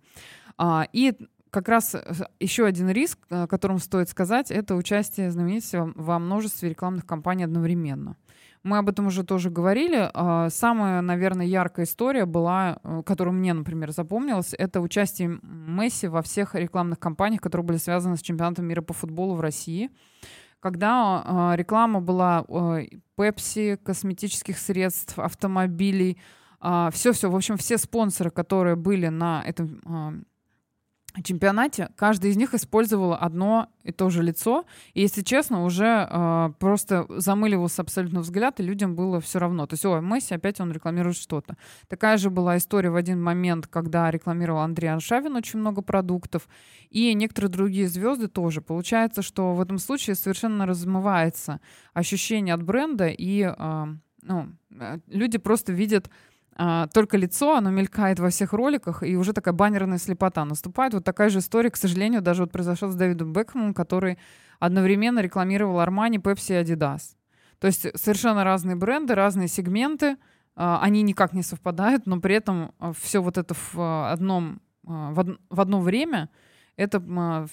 [0.57, 1.15] А, и
[1.51, 2.01] как раз э,
[2.39, 8.17] еще один риск, о котором стоит сказать, это участие знаменитости во множестве рекламных кампаний одновременно.
[8.63, 10.11] Мы об этом уже тоже говорили.
[10.49, 16.55] Самая, наверное, яркая история была, э, которая мне, например, запомнилась, это участие Месси во всех
[16.55, 19.91] рекламных кампаниях, которые были связаны с чемпионатом мира по футболу в России
[20.65, 21.23] когда
[21.53, 22.45] э, реклама была
[23.19, 26.19] Pepsi, косметических средств, автомобилей,
[26.93, 30.25] все-все, в общем, все спонсоры, которые были на этом
[31.23, 34.65] чемпионате каждый из них использовал одно и то же лицо.
[34.95, 39.67] И, если честно, уже э, просто замыливался абсолютно взгляд, и людям было все равно.
[39.67, 41.57] То есть, ой, Месси опять он рекламирует что-то.
[41.89, 46.49] Такая же была история в один момент, когда рекламировал Андрей Аршавин очень много продуктов,
[46.91, 48.61] и некоторые другие звезды тоже.
[48.61, 51.61] Получается, что в этом случае совершенно размывается
[51.93, 53.87] ощущение от бренда, и э,
[54.23, 56.11] ну, э, люди просто видят
[56.57, 60.95] а, только лицо, оно мелькает во всех роликах, и уже такая баннерная слепота наступает.
[60.95, 64.19] Вот такая же история, к сожалению, даже вот произошла с Дэвидом Бекхэмом, который
[64.61, 67.17] одновременно рекламировал Армани, Пепси и Адидас.
[67.59, 70.17] То есть совершенно разные бренды, разные сегменты,
[70.57, 75.11] а, они никак не совпадают, но при этом а, все вот это в одном, а,
[75.13, 76.31] в, од, в одно время,
[76.77, 76.99] это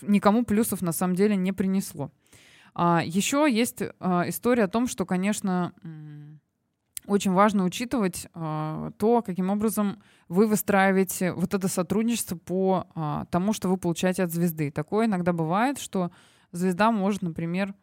[0.02, 2.12] никому плюсов на самом деле не принесло.
[2.76, 5.74] Еще есть история о том, что, конечно,
[7.12, 13.52] очень важно учитывать э, то, каким образом вы выстраиваете вот это сотрудничество по э, тому,
[13.52, 14.72] что вы получаете от звезды.
[14.72, 16.12] Такое иногда бывает, что
[16.54, 17.76] звезда может, например,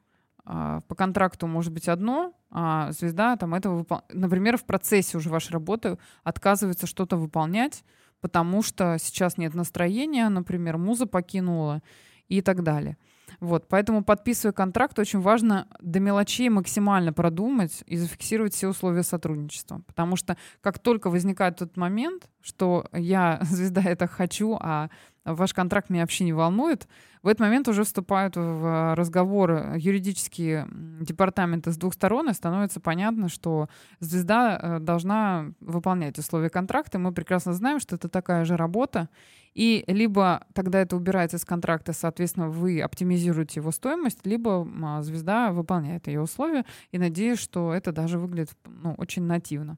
[0.47, 4.01] э, по контракту может быть одно, а звезда там этого, выпол...
[4.13, 7.85] например, в процессе уже вашей работы отказывается что-то выполнять,
[8.23, 11.83] потому что сейчас нет настроения, например, муза покинула
[12.29, 12.97] и так далее.
[13.41, 19.83] Вот, поэтому, подписывая контракт, очень важно до мелочей максимально продумать и зафиксировать все условия сотрудничества.
[19.87, 24.91] Потому что как только возникает тот момент, что я, звезда, это хочу, а
[25.35, 26.89] ваш контракт меня вообще не волнует,
[27.23, 30.69] в этот момент уже вступают в разговоры юридические
[31.01, 33.69] департаменты с двух сторон, и становится понятно, что
[34.01, 36.99] звезда э, должна выполнять условия контракта.
[36.99, 39.09] Мы прекрасно знаем, что это такая же работа,
[39.55, 45.51] и либо тогда это убирается из контракта, соответственно, вы оптимизируете его стоимость, либо а, звезда
[45.51, 46.65] выполняет ее условия.
[46.93, 49.77] И надеюсь, что это даже выглядит ну, очень нативно.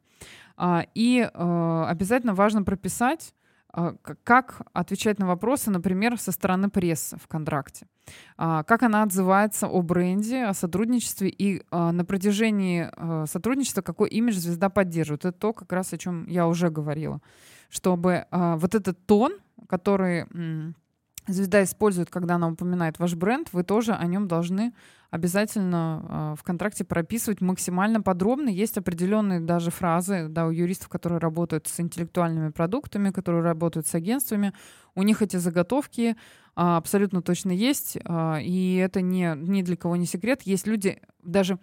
[0.57, 3.40] А, и а, обязательно важно прописать а,
[4.25, 7.87] как отвечать на вопросы, например, со стороны прессы в контракте,
[8.37, 12.91] а, как она отзывается о бренде, о сотрудничестве и а, на протяжении
[13.27, 15.25] сотрудничества какой имидж звезда поддерживает.
[15.25, 17.21] Это то, как раз о чем я уже говорила,
[17.69, 19.35] чтобы вот этот тон,
[19.69, 20.27] который
[21.27, 24.73] звезда использует, когда она упоминает ваш бренд, вы тоже о нем должны
[25.11, 28.49] обязательно э, в контракте прописывать максимально подробно.
[28.49, 33.95] Есть определенные даже фразы да, у юристов, которые работают с интеллектуальными продуктами, которые работают с
[33.95, 34.53] агентствами.
[34.95, 36.17] У них эти заготовки
[36.55, 40.43] абсолютно точно есть, а, и это не, ни для кого не секрет.
[40.43, 41.59] Есть люди, даже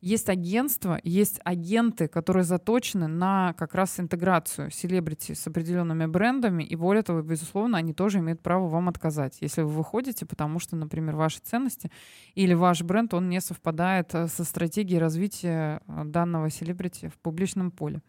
[0.00, 6.74] есть агентства, есть агенты, которые заточены на как раз интеграцию селебрити с определенными брендами, и
[6.76, 11.14] более того, безусловно, они тоже имеют право вам отказать, если вы выходите, потому что, например,
[11.16, 11.90] ваши ценности
[12.34, 17.70] или ваш бренд, он не совпадает э, со стратегией развития э, данного селебрити в публичном
[17.70, 18.02] поле.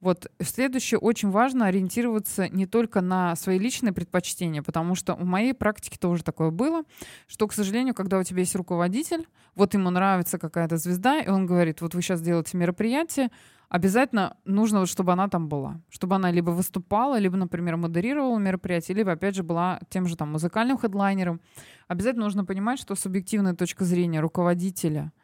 [0.00, 5.54] Вот следующее, очень важно ориентироваться не только на свои личные предпочтения, потому что в моей
[5.54, 6.82] практике тоже такое было,
[7.26, 11.46] что, к сожалению, когда у тебя есть руководитель, вот ему нравится какая-то звезда, и он
[11.46, 13.30] говорит, вот вы сейчас делаете мероприятие,
[13.68, 15.80] обязательно нужно, вот, чтобы она там была.
[15.88, 20.30] Чтобы она либо выступала, либо, например, модерировала мероприятие, либо, опять же, была тем же там
[20.30, 21.40] музыкальным хедлайнером.
[21.88, 25.12] Обязательно нужно понимать, что субъективная точка зрения руководителя—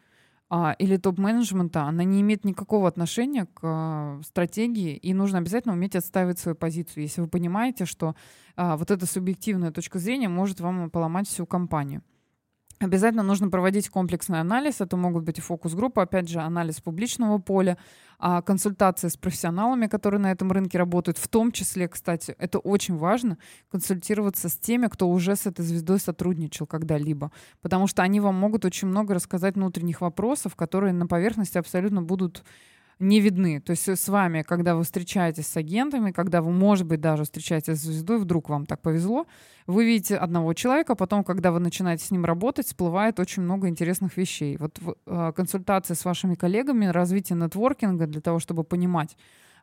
[0.55, 5.97] а, или топ-менеджмента, она не имеет никакого отношения к а, стратегии, и нужно обязательно уметь
[5.97, 8.15] отставить свою позицию, если вы понимаете, что
[8.55, 12.03] а, вот эта субъективная точка зрения может вам поломать всю компанию.
[12.83, 14.81] Обязательно нужно проводить комплексный анализ.
[14.81, 17.79] Это могут быть и фокус-группы, опять же, анализ публичного поля,
[18.18, 21.18] а, консультации с профессионалами, которые на этом рынке работают.
[21.18, 23.38] В том числе, кстати, это очень важно,
[23.71, 27.31] консультироваться с теми, кто уже с этой звездой сотрудничал когда-либо.
[27.61, 32.42] Потому что они вам могут очень много рассказать внутренних вопросов, которые на поверхности абсолютно будут
[32.99, 33.61] не видны.
[33.61, 37.79] То есть с вами, когда вы встречаетесь с агентами, когда вы, может быть, даже встречаетесь
[37.79, 39.27] с звездой, вдруг вам так повезло,
[39.67, 44.17] вы видите одного человека, потом, когда вы начинаете с ним работать, всплывает очень много интересных
[44.17, 44.57] вещей.
[44.57, 49.17] Вот э, консультации с вашими коллегами, развитие нетворкинга для того, чтобы понимать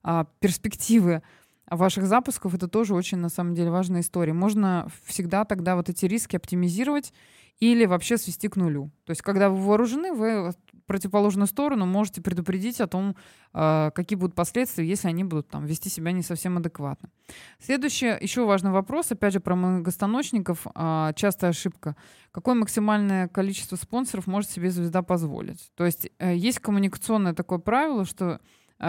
[0.04, 1.22] э, перспективы
[1.70, 4.34] ваших запусков, это тоже очень, на самом деле, важная история.
[4.34, 7.14] Можно всегда тогда вот эти риски оптимизировать
[7.60, 8.90] или вообще свести к нулю.
[9.06, 10.54] То есть, когда вы вооружены, вы
[10.90, 13.16] противоположную сторону можете предупредить о том,
[13.54, 17.10] а, какие будут последствия, если они будут там вести себя не совсем адекватно.
[17.60, 20.66] Следующий еще важный вопрос, опять же, про многостаночников.
[20.74, 21.96] А, частая ошибка.
[22.32, 25.72] Какое максимальное количество спонсоров может себе звезда позволить?
[25.76, 28.40] То есть э, есть коммуникационное такое правило, что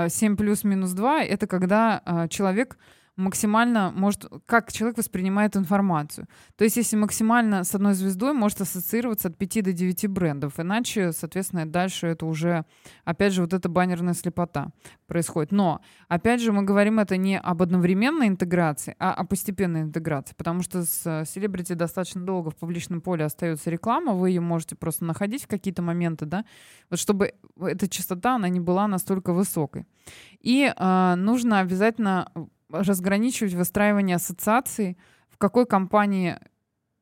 [0.09, 2.79] 7 плюс минус 2— это когда а, человек
[3.21, 6.27] максимально может, как человек воспринимает информацию.
[6.57, 11.13] То есть если максимально с одной звездой может ассоциироваться от 5 до 9 брендов, иначе,
[11.13, 12.65] соответственно, дальше это уже,
[13.05, 14.71] опять же, вот эта баннерная слепота
[15.07, 15.53] происходит.
[15.53, 20.63] Но, опять же, мы говорим это не об одновременной интеграции, а о постепенной интеграции, потому
[20.63, 25.45] что с селебрити достаточно долго в публичном поле остается реклама, вы ее можете просто находить
[25.45, 26.45] в какие-то моменты, да,
[26.89, 29.87] вот чтобы эта частота, она не была настолько высокой.
[30.41, 32.31] И э, нужно обязательно
[32.71, 36.39] разграничивать выстраивание ассоциаций, в какой компании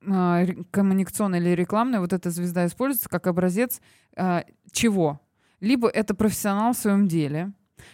[0.02, 3.80] э, коммуникационной или рекламной вот эта звезда используется как образец
[4.16, 5.20] э, чего?
[5.60, 7.52] Либо это профессионал в своем деле,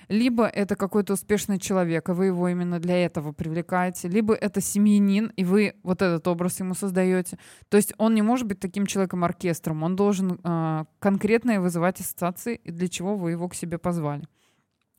[0.09, 5.33] либо это какой-то успешный человек, и вы его именно для этого привлекаете, либо это семьянин,
[5.37, 7.39] и вы вот этот образ ему создаете.
[7.69, 12.71] То есть он не может быть таким человеком-оркестром, он должен э, конкретно вызывать ассоциации, и
[12.71, 14.27] для чего вы его к себе позвали.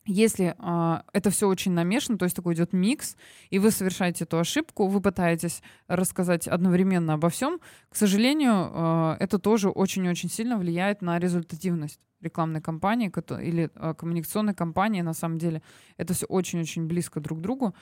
[0.08, 3.18] Если э, это все очень намешано, то есть такой идет микс,
[3.50, 9.40] и вы совершаете эту ошибку, вы пытаетесь рассказать одновременно обо всем, к сожалению, э, это
[9.40, 15.02] тоже очень-очень сильно влияет на результативность рекламной кампании или э, коммуникационной кампании.
[15.02, 15.64] На самом деле
[15.98, 17.76] это все очень-очень близко друг к другу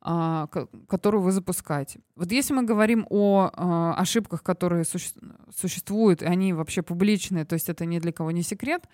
[0.00, 2.00] которую вы запускаете.
[2.14, 5.10] Вот если мы говорим о э, ошибках, которые суще
[5.54, 8.84] существуют, и они вообще публичные, то есть это ни для кого не секрет,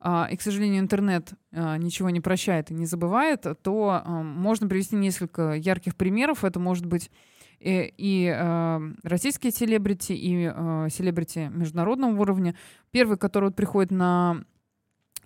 [0.00, 4.68] а, и, к сожалению, интернет а, ничего не прощает и не забывает, то а, можно
[4.68, 6.44] привести несколько ярких примеров.
[6.44, 7.10] Это может быть
[7.58, 10.52] и, и российские селебрити, и
[10.90, 12.54] селебрити международного уровня.
[12.90, 14.44] Первый, который вот приходит на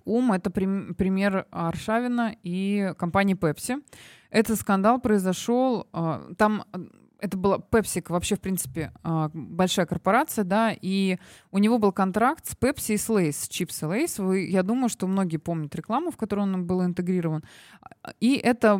[0.05, 3.83] ум, это пример Аршавина и компании Pepsi.
[4.29, 5.87] Этот скандал произошел,
[6.37, 6.65] там
[7.21, 11.17] это была Пепсик, вообще, в принципе, а, большая корпорация, да, и
[11.51, 14.39] у него был контракт с Pepsi и с Lay's, и Lay's.
[14.49, 17.43] Я думаю, что многие помнят рекламу, в которую он был интегрирован.
[18.19, 18.79] И эта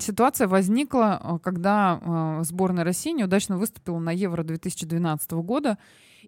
[0.00, 5.78] ситуация возникла, а, когда а, сборная России неудачно выступила на Евро 2012 года,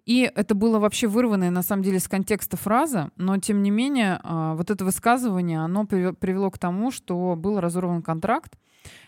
[0.07, 4.21] и это было вообще вырванное, на самом деле, с контекста фраза, но, тем не менее,
[4.23, 8.57] вот это высказывание, оно привело к тому, что был разорван контракт,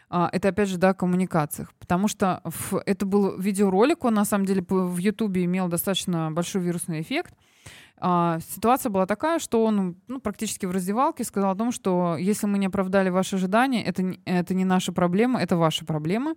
[0.10, 1.74] а, это опять же, да, о коммуникациях.
[1.80, 2.44] Потому что
[2.86, 7.34] это был видеоролик, он на самом деле в Ютубе имел достаточно большой вирусный эффект.
[8.02, 12.48] А, ситуация была такая, что он ну, практически в раздевалке сказал о том, что если
[12.48, 16.36] мы не оправдали ваши ожидания, это, это не наша проблема, это ваша проблема,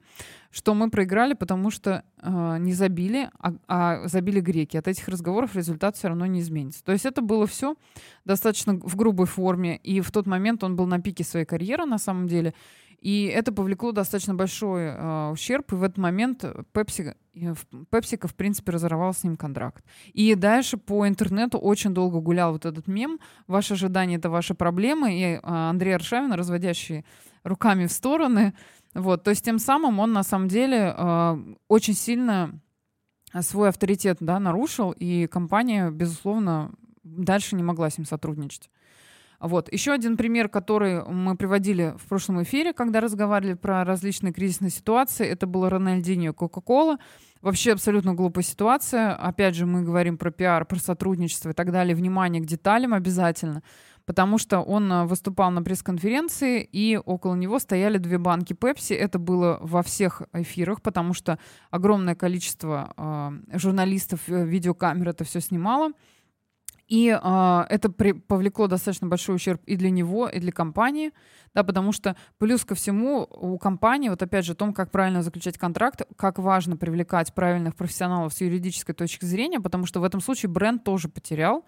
[0.50, 4.76] что мы проиграли, потому что э, не забили, а, а забили греки.
[4.76, 6.84] От этих разговоров результат все равно не изменится.
[6.84, 7.76] То есть это было все
[8.24, 11.98] достаточно в грубой форме, и в тот момент он был на пике своей карьеры на
[11.98, 12.54] самом деле,
[13.03, 17.16] и это повлекло достаточно большой э, ущерб, и в этот момент Пепси,
[17.90, 19.84] Пепсика, в принципе, разорвал с ним контракт.
[20.12, 25.12] И дальше по интернету очень долго гулял вот этот мем «Ваши ожидания— это ваши проблемы»,
[25.14, 27.05] и э, Андрей Аршавин, разводящий
[27.42, 28.55] руками в стороны,
[28.94, 31.36] вот, то есть тем самым он на самом деле э,
[31.66, 32.61] очень сильно
[33.40, 36.72] свой авторитет да, нарушил, и компания, безусловно,
[37.03, 38.70] дальше не могла с ним сотрудничать.
[39.43, 39.72] Вот.
[39.72, 45.26] Еще один пример, который мы приводили в прошлом эфире, когда разговаривали про различные кризисные ситуации,
[45.26, 46.99] это было Рональдинho Кока-Кола.
[47.40, 49.16] Вообще абсолютно глупая ситуация.
[49.16, 51.97] Опять же, мы говорим про пиар, про сотрудничество и так далее.
[51.97, 53.64] Внимание к деталям обязательно.
[54.05, 58.93] Потому что он э, выступал на пресс-конференции, и около него стояли две банки Пепси.
[58.93, 61.38] Это было во всех эфирах, потому что
[61.70, 65.90] огромное количество э, журналистов, э, видеокамер это все снимало.
[66.88, 71.12] И э, это при, повлекло достаточно большой ущерб и для него, и для компании,
[71.54, 75.22] да, потому что плюс ко всему у компании, вот опять же, о том, как правильно
[75.22, 80.20] заключать контракт, как важно привлекать правильных профессионалов с юридической точки зрения, потому что в этом
[80.20, 81.64] случае бренд тоже потерял.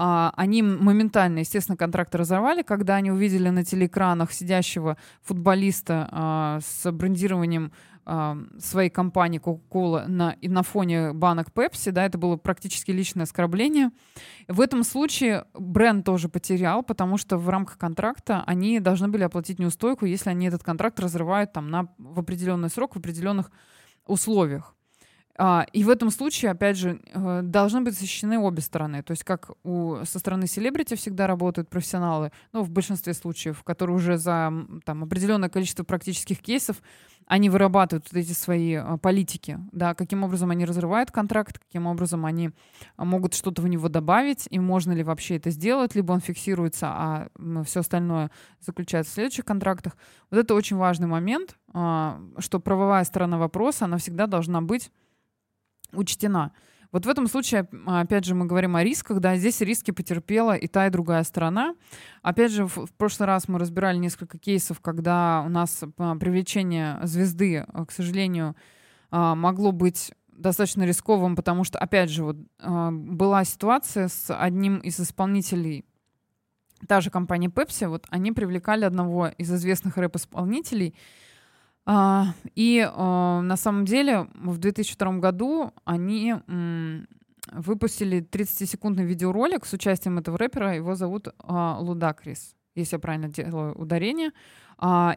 [0.00, 6.90] А, они моментально, естественно, контракты разорвали, когда они увидели на телеэкранах сидящего футболиста а, с
[6.92, 7.72] брендированием
[8.58, 13.90] своей компании Coca-Cola на, на фоне банок Pepsi, да, это было практически личное оскорбление.
[14.48, 19.58] В этом случае бренд тоже потерял, потому что в рамках контракта они должны были оплатить
[19.58, 23.50] неустойку, если они этот контракт разрывают там на, в определенный срок, в определенных
[24.06, 24.74] условиях.
[25.40, 29.04] А, и в этом случае, опять же, э, должны быть защищены обе стороны.
[29.04, 33.94] То есть как у, со стороны селебрити всегда работают профессионалы, ну, в большинстве случаев, которые
[33.94, 34.52] уже за
[34.84, 36.82] там, определенное количество практических кейсов,
[37.28, 42.24] они вырабатывают вот эти свои а, политики, да, каким образом они разрывают контракт, каким образом
[42.24, 42.50] они
[42.96, 47.28] могут что-то в него добавить, и можно ли вообще это сделать, либо он фиксируется, а
[47.64, 49.96] все остальное заключается в следующих контрактах.
[50.30, 54.90] Вот это очень важный момент, а, что правовая сторона вопроса, она всегда должна быть
[55.92, 56.52] учтена.
[56.90, 60.66] Вот в этом случае, опять же, мы говорим о рисках, да, здесь риски потерпела и
[60.68, 61.74] та, и другая сторона.
[62.22, 67.58] Опять же, в, прошлый раз мы разбирали несколько кейсов, когда у нас а, привлечение звезды,
[67.58, 68.56] а, к сожалению,
[69.10, 75.00] а, могло быть достаточно рисковым, потому что, опять же, вот была ситуация с одним из
[75.00, 75.84] исполнителей
[76.86, 81.27] та же компания Pepsi, вот они привлекали одного из известных рэп-исполнителей, а,
[82.54, 86.34] и а, на самом деле в 2002 году они
[87.50, 90.74] выпустили 30-секундный видеоролик с участием этого рэпера.
[90.74, 94.32] Его зовут а, Лудакрис, если я правильно делаю ударение.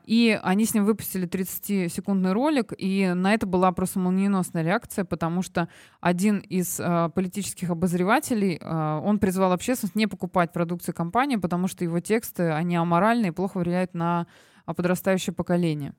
[0.05, 5.43] И они с ним выпустили 30-секундный ролик, и на это была просто молниеносная реакция, потому
[5.43, 5.67] что
[5.99, 6.81] один из
[7.13, 13.33] политических обозревателей, он призвал общественность не покупать продукцию компании, потому что его тексты, они аморальные
[13.33, 14.25] плохо влияют на а
[14.65, 15.93] подрастающее поколение.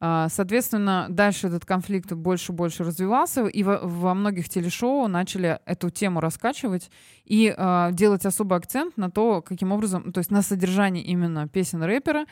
[0.00, 5.90] А, соответственно, дальше этот конфликт больше и больше развивался, и во, многих телешоу начали эту
[5.90, 6.90] тему раскачивать
[7.24, 11.82] и э, делать особый акцент на то, каким образом, то есть на содержание именно песен
[11.82, 12.26] рэпера.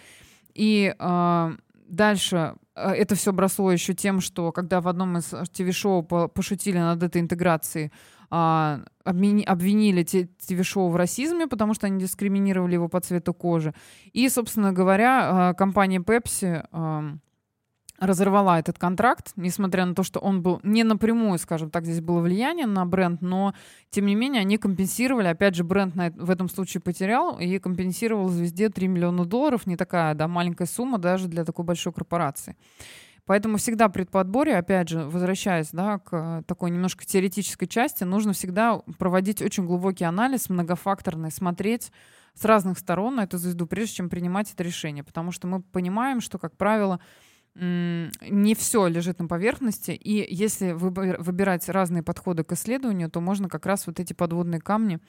[0.54, 1.56] И э,
[1.88, 7.20] дальше это все бросло еще тем, что когда в одном из ТВ-шоу пошутили над этой
[7.20, 7.90] интеграцией,
[8.30, 13.74] а, обвинили ТВ-шоу в расизме, потому что они дискриминировали его по цвету кожи.
[14.12, 16.64] И, собственно говоря, а, компания Pepsi
[17.98, 22.20] разорвала этот контракт, несмотря на то, что он был не напрямую, скажем так, здесь было
[22.20, 23.54] влияние на бренд, но
[23.90, 28.28] тем не менее они компенсировали, опять же, бренд на, в этом случае потерял и компенсировал
[28.28, 32.56] звезде 3 миллиона долларов, не такая, да, маленькая сумма даже для такой большой корпорации.
[33.26, 38.78] Поэтому всегда при подборе, опять же, возвращаясь да, к такой немножко теоретической части, нужно всегда
[38.98, 41.90] проводить очень глубокий анализ, многофакторный, смотреть
[42.34, 45.02] с разных сторон на эту звезду, прежде чем принимать это решение.
[45.02, 47.00] Потому что мы понимаем, что, как правило,
[47.56, 53.66] не все лежит на поверхности, и если выбирать разные подходы к исследованию, то можно как
[53.66, 55.00] раз вот эти подводные камни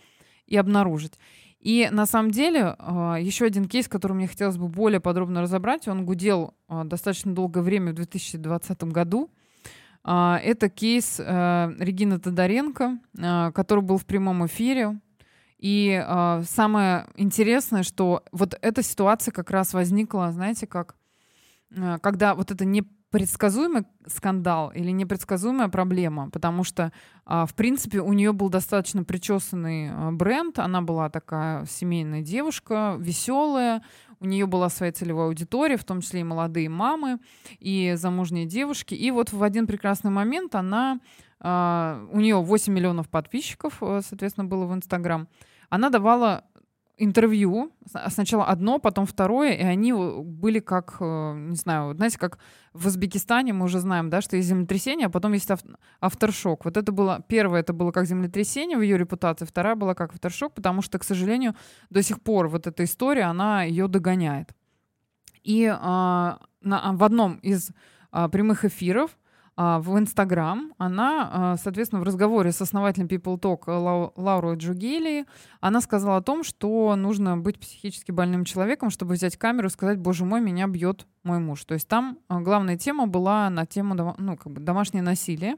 [0.47, 1.19] и обнаружить.
[1.59, 5.87] И на самом деле а, еще один кейс, который мне хотелось бы более подробно разобрать,
[5.87, 9.29] он гудел а, достаточно долгое время в 2020 году.
[10.03, 12.99] А, это кейс э, Регины Тодоренко,
[13.53, 14.99] который был в прямом эфире.
[15.59, 16.01] И
[16.45, 20.95] самое интересное, что вот эта ситуация как раз возникла, знаете, как
[22.01, 22.83] когда вот это не
[23.17, 26.93] предсказуемый скандал или непредсказуемая проблема, потому что,
[27.25, 32.95] а, в принципе, у нее был достаточно причесанный а, бренд, она была такая семейная девушка,
[32.99, 33.81] веселая,
[34.19, 37.17] у нее была своя целевая аудитория, в том числе и молодые мамы,
[37.57, 38.93] и замужние девушки.
[38.93, 40.99] И вот в один прекрасный момент она,
[41.39, 45.27] а, у нее 8 миллионов подписчиков, э, соответственно, было в Инстаграм,
[45.71, 46.43] она давала
[46.97, 47.71] интервью,
[48.09, 52.39] сначала одно, потом второе, и они были как, э, не знаю, знаете, как
[52.73, 55.49] в Узбекистане мы уже знаем, да, что есть землетрясение, а потом есть
[55.99, 56.65] авторшок.
[56.65, 60.53] Вот это было, первое это было как землетрясение в ее репутации, вторая была как авторшок,
[60.53, 61.55] потому что, к сожалению,
[61.89, 64.55] до сих пор вот эта история, она ее догоняет.
[65.43, 67.69] И а, на, в одном из
[68.11, 69.26] а, прямых эфиров а,
[69.57, 75.25] в Инстаграм, она, а, соответственно, в разговоре с основателем People Talk Лау, Лаурой Джугели,
[75.61, 79.97] она сказала о том, что нужно быть психически больным человеком, чтобы взять камеру и сказать,
[79.97, 81.65] боже мой, меня бьет мой муж.
[81.65, 85.55] То есть там а, главная тема была на тему ну, как бы домашнее насилие.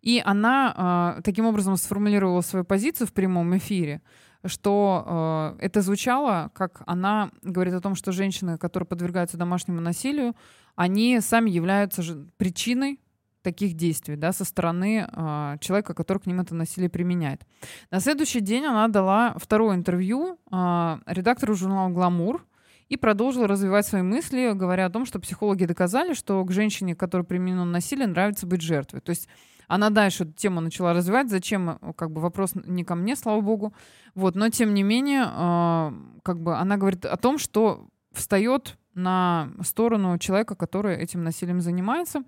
[0.00, 4.02] И она таким образом сформулировала свою позицию в прямом эфире,
[4.44, 10.36] что э, это звучало, как она говорит о том, что женщины, которые подвергаются домашнему насилию,
[10.76, 12.02] они сами являются
[12.36, 13.00] причиной
[13.46, 17.46] таких действий да, со стороны э, человека, который к ним это насилие применяет.
[17.92, 22.44] На следующий день она дала второе интервью э, редактору журнала «Гламур»,
[22.88, 27.22] и продолжила развивать свои мысли, говоря о том, что психологи доказали, что к женщине, которой
[27.22, 29.00] применено насилие, нравится быть жертвой.
[29.00, 29.28] То есть
[29.66, 31.28] она дальше эту тему начала развивать.
[31.28, 33.74] Зачем, как бы вопрос не ко мне, слава богу.
[34.14, 35.92] Вот, но тем не менее, э,
[36.22, 42.22] как бы она говорит о том, что встает на сторону человека, который этим насилием занимается.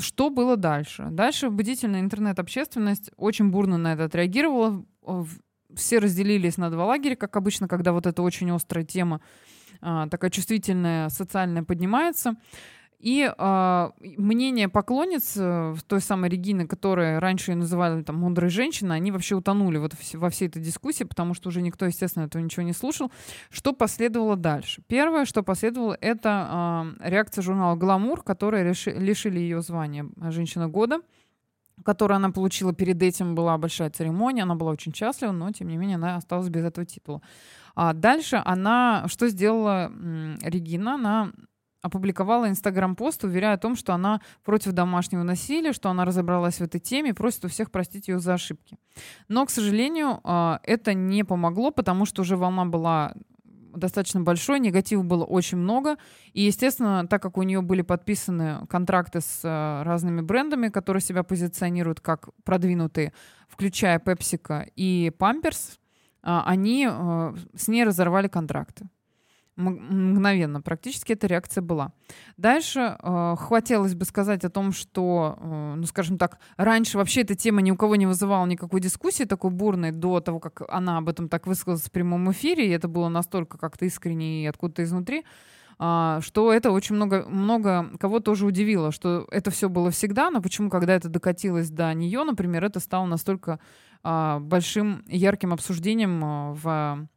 [0.00, 1.06] Что было дальше?
[1.10, 4.84] Дальше бдительная интернет-общественность очень бурно на это отреагировала.
[5.74, 9.20] Все разделились на два лагеря, как обычно, когда вот эта очень острая тема,
[9.80, 12.34] а, такая чувствительная, социальная поднимается.
[12.98, 18.96] И э, мнение поклонниц э, той самой Регины, которые раньше ее называли там мудрой женщиной,
[18.96, 22.64] они вообще утонули вот во всей этой дискуссии, потому что уже никто, естественно, этого ничего
[22.64, 23.12] не слушал.
[23.50, 24.82] Что последовало дальше?
[24.88, 31.00] Первое, что последовало, это э, реакция журнала «Гламур», которые лишили ее звания «Женщина года»
[31.84, 35.76] которую она получила перед этим, была большая церемония, она была очень счастлива, но, тем не
[35.76, 37.22] менее, она осталась без этого титула.
[37.76, 39.92] А дальше она, что сделала
[40.42, 40.94] Регина?
[40.94, 41.30] Она
[41.82, 46.80] опубликовала инстаграм-пост, уверяя о том, что она против домашнего насилия, что она разобралась в этой
[46.80, 48.78] теме и просит у всех простить ее за ошибки.
[49.28, 53.14] Но, к сожалению, а, это не помогло, потому что уже волна была
[53.74, 55.96] достаточно большой, негатива было очень много.
[56.32, 61.22] И, естественно, так как у нее были подписаны контракты с а, разными брендами, которые себя
[61.22, 63.12] позиционируют как продвинутые,
[63.48, 65.78] включая PepsiCo и Pampers,
[66.22, 66.88] а, они
[67.54, 68.88] с ней разорвали контракты
[69.58, 71.92] мгновенно практически эта реакция была.
[72.36, 77.34] Дальше э, хотелось бы сказать о том, что, э, ну, скажем так, раньше вообще эта
[77.34, 81.08] тема ни у кого не вызывала никакой дискуссии такой бурной до того, как она об
[81.08, 85.24] этом так высказалась в прямом эфире, и это было настолько как-то искренне и откуда-то изнутри,
[85.80, 90.40] э, что это очень много, много кого тоже удивило, что это все было всегда, но
[90.40, 93.58] почему, когда это докатилось до нее, например, это стало настолько
[94.04, 97.08] э, большим ярким обсуждением э, в,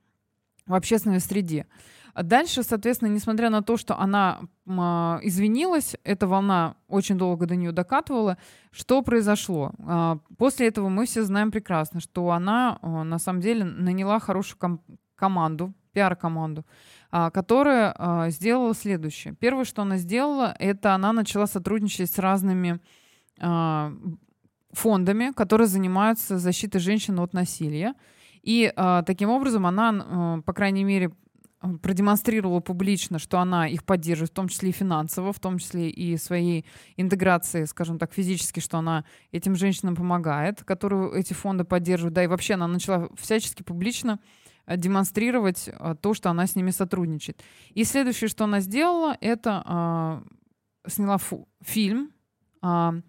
[0.65, 1.67] в общественной среде.
[2.13, 7.55] А дальше, соответственно, несмотря на то, что она а, извинилась, эта волна очень долго до
[7.55, 8.37] нее докатывала.
[8.71, 9.71] Что произошло?
[9.85, 14.81] А, после этого мы все знаем прекрасно, что она на самом деле наняла хорошую ком-
[15.15, 16.65] команду, пиар-команду,
[17.11, 19.35] которая сделала следующее.
[19.35, 22.79] Первое, что она сделала, это она начала сотрудничать с разными
[24.73, 27.93] фондами, которые занимаются защитой женщин от насилия.
[28.41, 29.91] И э, таким образом она,
[30.39, 31.11] э, по крайней мере,
[31.81, 36.17] продемонстрировала публично, что она их поддерживает, в том числе и финансово, в том числе и
[36.17, 36.65] своей
[36.97, 42.27] интеграции, скажем так, физически, что она этим женщинам помогает, которые эти фонды поддерживают, да, и
[42.27, 44.19] вообще она начала всячески публично
[44.65, 47.43] э, демонстрировать э, то, что она с ними сотрудничает.
[47.69, 50.23] И следующее, что она сделала, это
[50.85, 52.11] э, сняла фу- фильм,
[52.63, 53.01] э,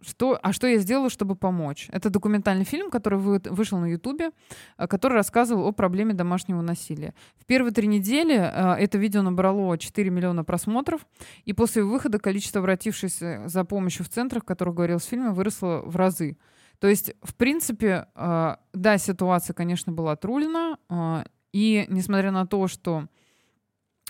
[0.00, 1.88] что, а что я сделала, чтобы помочь?
[1.92, 4.30] Это документальный фильм, который вы, вышел на Ютубе,
[4.76, 7.14] э, который рассказывал о проблеме домашнего насилия.
[7.36, 11.06] В первые три недели э, это видео набрало 4 миллиона просмотров,
[11.44, 15.82] и после выхода количество обратившихся за помощью в центрах, о которых говорил в фильме, выросло
[15.84, 16.36] в разы.
[16.80, 22.68] То есть, в принципе, э, да, ситуация, конечно, была отрулена, э, и несмотря на то,
[22.68, 23.06] что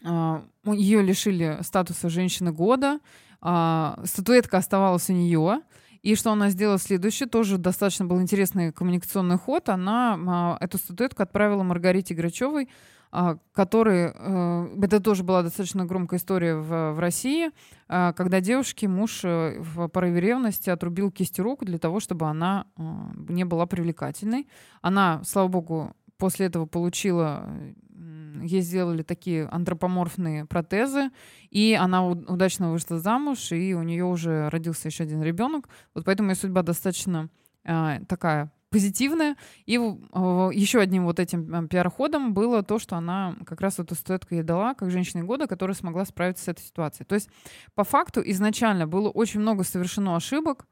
[0.05, 3.01] э, ее лишили статуса женщины года,
[3.43, 5.61] э, статуэтка оставалась у нее,
[6.03, 9.69] И что она сделала следующее, тоже достаточно был интересный коммуникационный ход.
[9.69, 12.69] Она а, эту статуэтку отправила Маргарите Грачевой,
[13.11, 14.13] а, который...
[14.15, 17.51] Э, это тоже была достаточно громкая история в, в России,
[17.89, 22.67] а, когда девушке муж э, в порыве ревности отрубил кисти рук для того, чтобы она
[22.77, 24.47] а, не была привлекательной.
[24.83, 27.49] Она, слава богу, после этого получила
[28.43, 31.11] ей сделали такие антропоморфные протезы,
[31.51, 35.69] и она удачно вышла замуж, и у нее уже родился еще один ребенок.
[35.95, 37.29] Вот поэтому ее судьба достаточно
[37.65, 39.37] э, такая позитивная.
[39.67, 44.35] И э, еще одним вот этим пиар-ходом было то, что она как раз эту статуэтку
[44.35, 47.07] ей дала, как женщина года, которая смогла справиться с этой ситуацией.
[47.07, 47.29] То есть
[47.75, 50.67] по факту изначально было очень много совершено ошибок,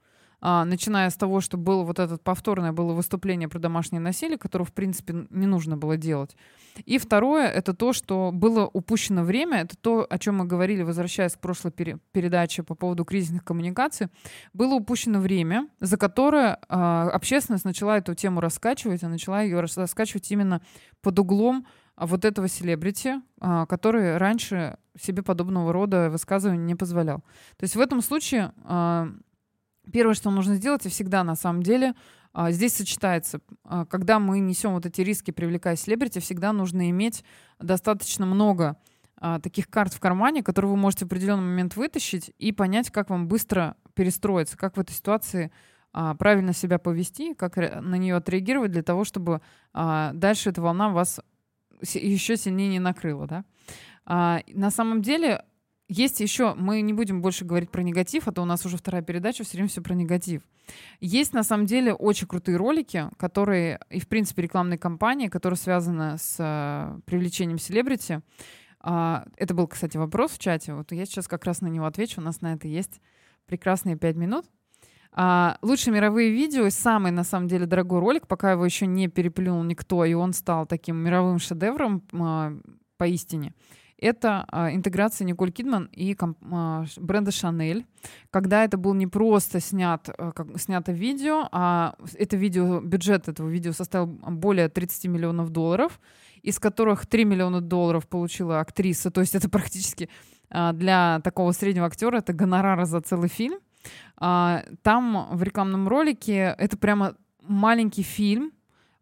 [0.49, 4.65] а, начиная с того, что было вот это повторное было выступление про домашнее насилие, которое,
[4.65, 6.37] в принципе, не нужно было делать.
[6.85, 11.33] И второе, это то, что было упущено время, это то, о чем мы говорили, возвращаясь
[11.33, 14.07] к прошлой пере- передаче по поводу кризисных коммуникаций,
[14.53, 20.31] было упущено время, за которое э, общественность начала эту тему раскачивать, а начала ее раскачивать
[20.31, 20.63] именно
[21.03, 21.67] под углом
[21.97, 27.25] вот этого селебрити, э, который раньше себе подобного рода высказывания не позволял.
[27.57, 29.09] То есть в этом случае э,
[29.93, 31.95] Первое, что нужно сделать, и всегда на самом деле,
[32.33, 37.25] а, здесь сочетается, а, когда мы несем вот эти риски, привлекая селебрити, всегда нужно иметь
[37.59, 38.77] достаточно много
[39.17, 43.09] а, таких карт в кармане, которые вы можете в определенный момент вытащить и понять, как
[43.09, 45.51] вам быстро перестроиться, как в этой ситуации
[46.19, 49.41] правильно себя повести, как на нее отреагировать для того, чтобы
[49.73, 51.21] дальше эта волна вас
[51.81, 53.27] еще сильнее не накрыла.
[53.27, 53.45] Да?
[54.05, 55.43] На самом деле
[55.89, 59.03] есть еще, мы не будем больше говорить про негатив, а то у нас уже вторая
[59.03, 60.43] передача, все время все про негатив.
[61.01, 66.19] Есть на самом деле очень крутые ролики, которые, и в принципе рекламные кампании, которые связаны
[66.19, 68.21] с э, привлечением селебрити.
[68.83, 70.75] Э, это был, кстати, вопрос в чате.
[70.75, 72.21] Вот я сейчас как раз на него отвечу.
[72.21, 73.01] У нас на это есть
[73.47, 74.47] прекрасные пять минут.
[75.13, 79.09] А, лучшие мировые видео и самый, на самом деле, дорогой ролик, пока его еще не
[79.09, 82.53] переплюнул никто, и он стал таким мировым шедевром а,
[82.99, 83.55] поистине
[83.99, 87.87] это а, интеграция Николь Кидман и а, бренда Шанель.
[88.31, 93.49] Когда это был не просто снят, а, как, снято видео, а это видео, бюджет этого
[93.49, 95.99] видео составил более 30 миллионов долларов,
[96.43, 99.11] из которых 3 миллиона долларов получила актриса.
[99.11, 100.09] То есть это практически
[100.49, 103.59] для такого среднего актера это гонорар за целый фильм.
[104.17, 108.53] Там в рекламном ролике это прямо маленький фильм,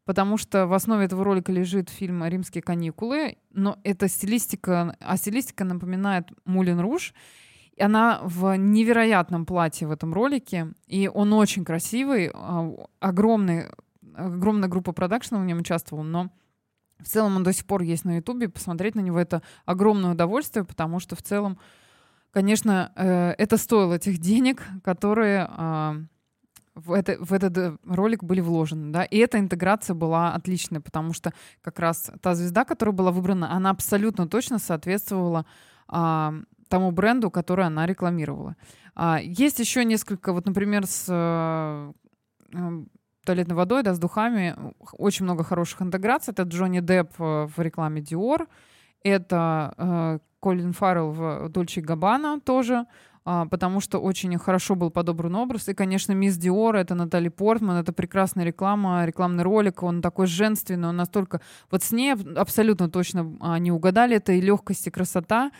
[0.04, 5.64] потому что в основе этого ролика лежит фильм «Римские каникулы», но это стилистика, а стилистика
[5.64, 7.14] напоминает «Мулин Руж»,
[7.76, 13.66] и она в невероятном платье в этом ролике, и он очень красивый, а, огромный,
[14.14, 16.30] огромная группа продакшена в нем участвовала, но
[17.00, 20.64] в целом он до сих пор есть на Ютубе, посмотреть на него это огромное удовольствие,
[20.64, 21.58] потому что в целом,
[22.30, 25.96] конечно, э, это стоило тех денег, которые а,
[26.74, 31.12] в, это, в этот э, ролик были вложены, да, и эта интеграция была отличная, потому
[31.12, 35.46] что как раз та звезда, которая была выбрана, она абсолютно точно соответствовала
[35.88, 36.34] а,
[36.68, 38.56] тому бренду, который она рекламировала.
[38.94, 41.92] А, есть еще несколько, вот, например, с а,
[43.24, 44.56] туалетной водой, да, с духами,
[44.92, 46.32] очень много хороших интеграций.
[46.32, 48.46] Это Джонни Депп в рекламе Dior,
[49.02, 52.86] это э, Колин Фаррелл в Дольче Габбана тоже,
[53.24, 55.68] потому что очень хорошо был подобран образ.
[55.68, 60.88] И, конечно, Мисс Диор— это Натали Портман, это прекрасная реклама, рекламный ролик, он такой женственный,
[60.88, 61.40] он настолько...
[61.70, 65.50] Вот с ней абсолютно точно они угадали, это и легкость, и красота.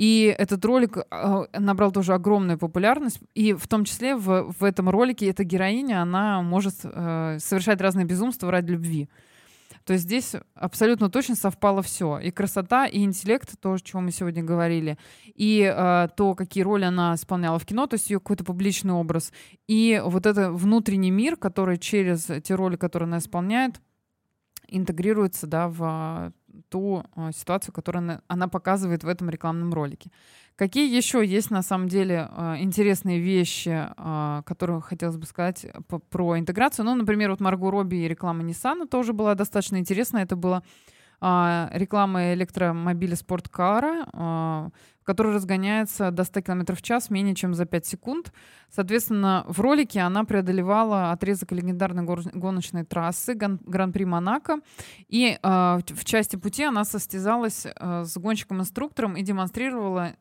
[0.00, 3.20] И этот ролик а, набрал тоже огромную популярность.
[3.34, 8.06] И в том числе в, в этом ролике эта героиня, она может э, совершать разные
[8.06, 9.10] безумства ради любви.
[9.84, 12.18] То есть здесь абсолютно точно совпало все.
[12.18, 16.84] И красота, и интеллект, то, о чем мы сегодня говорили, и э, то, какие роли
[16.84, 19.32] она исполняла в кино, то есть ее какой-то публичный образ,
[19.66, 23.80] и вот это внутренний мир, который через те роли, которые она исполняет,
[24.68, 26.32] интегрируется да, в
[26.68, 30.10] ту э, ситуацию, которую она, показывает в этом рекламном ролике.
[30.56, 35.98] Какие еще есть на самом деле э, интересные вещи, э, которые хотелось бы сказать по,
[35.98, 36.84] про интеграцию?
[36.84, 40.24] Ну, например, вот Марго Робби и реклама Nissan тоже была достаточно интересная.
[40.24, 40.62] Это была
[41.20, 47.86] реклама электромобиля спорткара, в которой разгоняется до 100 км в час менее чем за 5
[47.86, 48.32] секунд.
[48.70, 54.60] Соответственно, в ролике она преодолевала отрезок легендарной гоночной трассы Гран-при Монако.
[55.08, 60.14] И в части пути она состязалась с гонщиком-инструктором и демонстрировала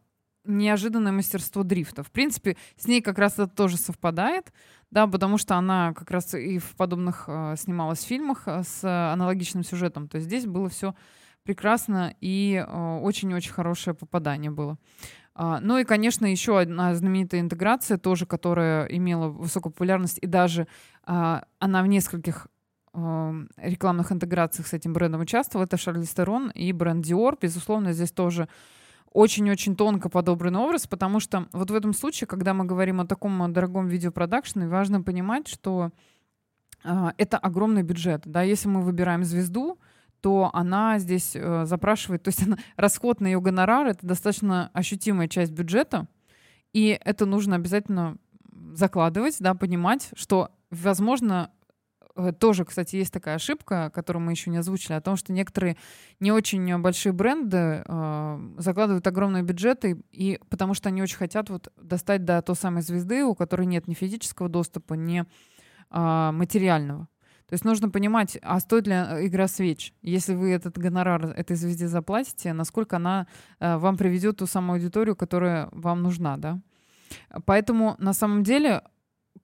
[0.50, 2.04] неожиданное мастерство дрифта.
[2.04, 4.52] В принципе, с ней как раз это тоже совпадает,
[4.92, 9.64] да, потому что она как раз и в подобных э, снималась фильмах э, с аналогичным
[9.64, 10.08] сюжетом.
[10.08, 10.96] То есть здесь было все
[11.44, 12.64] прекрасно и
[13.02, 14.78] очень-очень хорошее попадание было.
[15.42, 20.68] А, ну и, конечно, еще одна знаменитая интеграция, тоже, которая имела высокую популярность, и даже
[21.06, 22.48] а, она в нескольких
[22.92, 27.38] рекламных интеграциях с этим брендом участвовала, это Шарли Стерон и бренд Dior.
[27.40, 28.50] Безусловно, здесь тоже
[29.12, 33.52] очень-очень тонко подобранный образ, потому что вот в этом случае, когда мы говорим о таком
[33.52, 35.92] дорогом видеопродакшене, важно понимать, что
[36.84, 38.22] э, это огромный бюджет.
[38.26, 38.44] Да?
[38.44, 39.80] Если мы выбираем звезду,
[40.22, 45.28] то она здесь э, запрашивает, то есть она, расход на ее гонорар— это достаточно ощутимая
[45.28, 46.08] часть бюджета,
[46.74, 48.18] и это нужно обязательно
[48.74, 51.52] закладывать, да, понимать, что, возможно,
[52.40, 55.78] тоже, кстати, есть такая ошибка, которую мы еще не озвучили, о том, что некоторые
[56.20, 61.72] не очень большие бренды э, закладывают огромные бюджеты, и потому что они очень хотят вот
[61.78, 65.26] достать до той самой звезды, у которой нет ни физического доступа, ни
[65.92, 67.08] э, материального.
[67.50, 69.94] То есть нужно понимать, а стоит ли э, игра свеч?
[70.04, 73.26] Если вы этот гонорар этой звезде заплатите, насколько она
[73.60, 76.60] э, вам приведет ту самую аудиторию, которая вам нужна, да?
[77.46, 78.84] Поэтому на самом деле,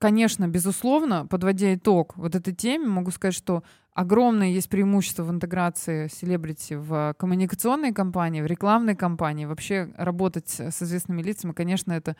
[0.05, 3.63] конечно, безусловно, подводя итог вот этой теме, могу сказать, что
[3.95, 9.45] огромное есть преимущество в интеграции селебрити в коммуникационной компании, в рекламной компании.
[9.45, 12.15] Вообще работать с известными лицами, конечно, это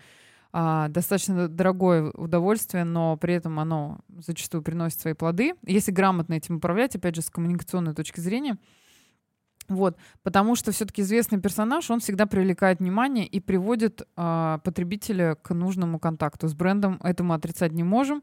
[0.51, 5.53] а, достаточно дорогое удовольствие, но при этом оно зачастую приносит свои плоды.
[5.61, 8.57] Если грамотно этим управлять, опять же, с коммуникационной точки зрения,
[9.67, 15.53] вот, потому что все-таки известный персонаж, он всегда привлекает внимание и приводит э, потребителя к
[15.53, 16.99] нужному контакту с брендом.
[17.03, 18.21] Это мы отрицать не можем.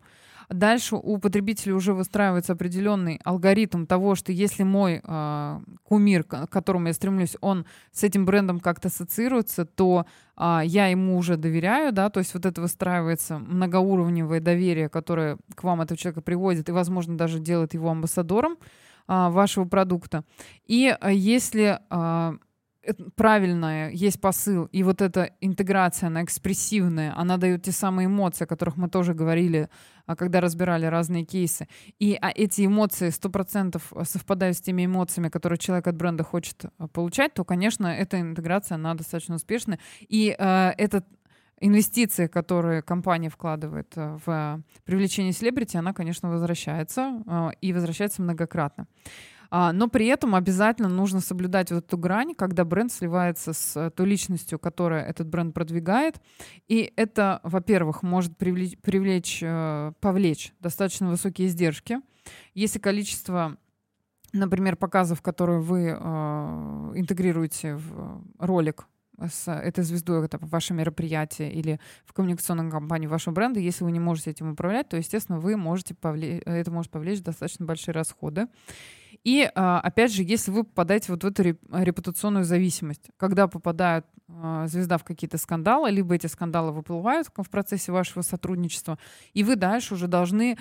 [0.48, 6.88] Дальше у потребителя уже выстраивается определенный алгоритм того, что если мой э, кумир, к которому
[6.88, 12.10] я стремлюсь, он с этим брендом как-то ассоциируется, то э, я ему уже доверяю, да,
[12.10, 17.16] то есть вот это выстраивается многоуровневое доверие, которое к вам этого человека приводит и, возможно,
[17.16, 18.58] даже делает его амбассадором
[19.08, 20.24] э, вашего продукта.
[20.66, 22.32] И э, если э,
[23.14, 28.46] правильная, есть посыл, и вот эта интеграция, она экспрессивная, она дает те самые эмоции, о
[28.46, 29.68] которых мы тоже говорили,
[30.06, 31.68] а, когда разбирали разные кейсы.
[31.98, 36.88] И а эти эмоции 100% совпадают с теми эмоциями, которые человек от бренда хочет а,
[36.88, 39.78] получать, то, конечно, эта интеграция, она достаточно успешная.
[40.08, 41.06] И э, этот
[41.62, 48.86] инвестиции, которые компания вкладывает в привлечение селебрити, она, конечно, возвращается и возвращается многократно.
[49.54, 53.90] А, но при этом обязательно нужно соблюдать вот эту грань, когда бренд сливается с э,
[53.90, 56.22] той личностью, которая этот бренд продвигает.
[56.68, 61.98] И это, во-первых, может привлечь, привлечь э, повлечь достаточно высокие издержки.
[62.54, 63.58] Если количество
[64.32, 65.94] например, показов, которые вы э,
[66.94, 68.86] интегрируете в ролик
[69.18, 74.00] с этой звездой, это ваше мероприятие или в коммуникационной кампании вашего бренда, если вы не
[74.00, 78.48] можете этим управлять, то, естественно, вы можете повлечь, это может повлечь достаточно большие расходы.
[79.24, 84.66] И, а, опять же, если вы попадаете вот в эту репутационную зависимость, когда попадает а,
[84.66, 88.98] звезда в какие-то скандалы, либо эти скандалы выплывают в процессе вашего сотрудничества,
[89.32, 90.58] и вы дальше уже должны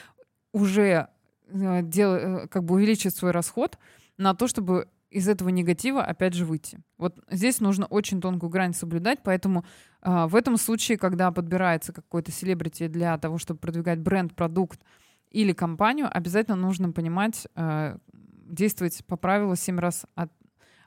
[0.51, 1.07] уже
[1.47, 3.77] э, дел, э, как бы увеличить свой расход
[4.17, 6.79] на то, чтобы из этого негатива опять же выйти.
[6.97, 9.65] Вот здесь нужно очень тонкую грань соблюдать, поэтому
[10.01, 14.79] э, в этом случае, когда подбирается какой-то селебрити для того, чтобы продвигать бренд, продукт
[15.29, 20.31] или компанию, обязательно нужно понимать, э, действовать по правилу 7 раз от,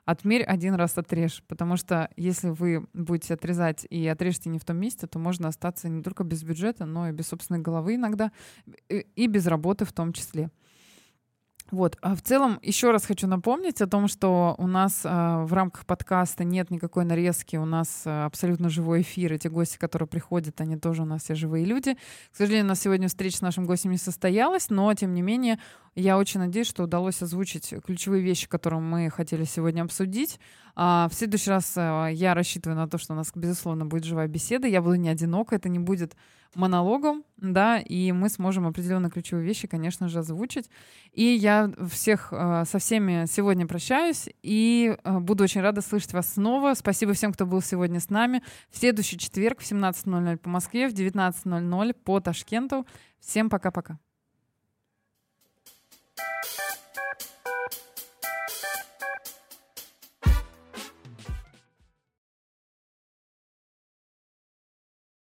[0.05, 1.43] отмерь, один раз отрежь.
[1.47, 5.87] Потому что если вы будете отрезать и отрежете не в том месте, то можно остаться
[5.87, 8.31] не только без бюджета, но и без собственной головы иногда,
[8.89, 10.49] и без работы в том числе.
[11.71, 11.97] Вот.
[12.01, 15.85] А в целом еще раз хочу напомнить о том, что у нас э, в рамках
[15.87, 19.33] подкаста нет никакой нарезки, у нас э, абсолютно живой эфир.
[19.33, 21.95] Эти гости, которые приходят, они тоже у нас все живые люди.
[22.31, 25.57] К сожалению, у нас сегодня встреча с нашим гостем не состоялась, но тем не менее
[25.95, 30.39] я очень надеюсь, что удалось озвучить ключевые вещи, которые мы хотели сегодня обсудить.
[30.75, 34.27] А, в следующий раз а, я рассчитываю на то, что у нас, безусловно, будет живая
[34.27, 34.67] беседа.
[34.67, 36.15] Я буду не одинока, это не будет
[36.55, 40.69] монологом, да, и мы сможем определенные ключевые вещи, конечно же, озвучить.
[41.11, 46.73] И я всех а, со всеми сегодня прощаюсь и буду очень рада слышать вас снова.
[46.73, 48.41] Спасибо всем, кто был сегодня с нами.
[48.71, 52.85] В следующий четверг в 17.00 по Москве, в 19.00 по Ташкенту.
[53.19, 53.99] Всем пока-пока.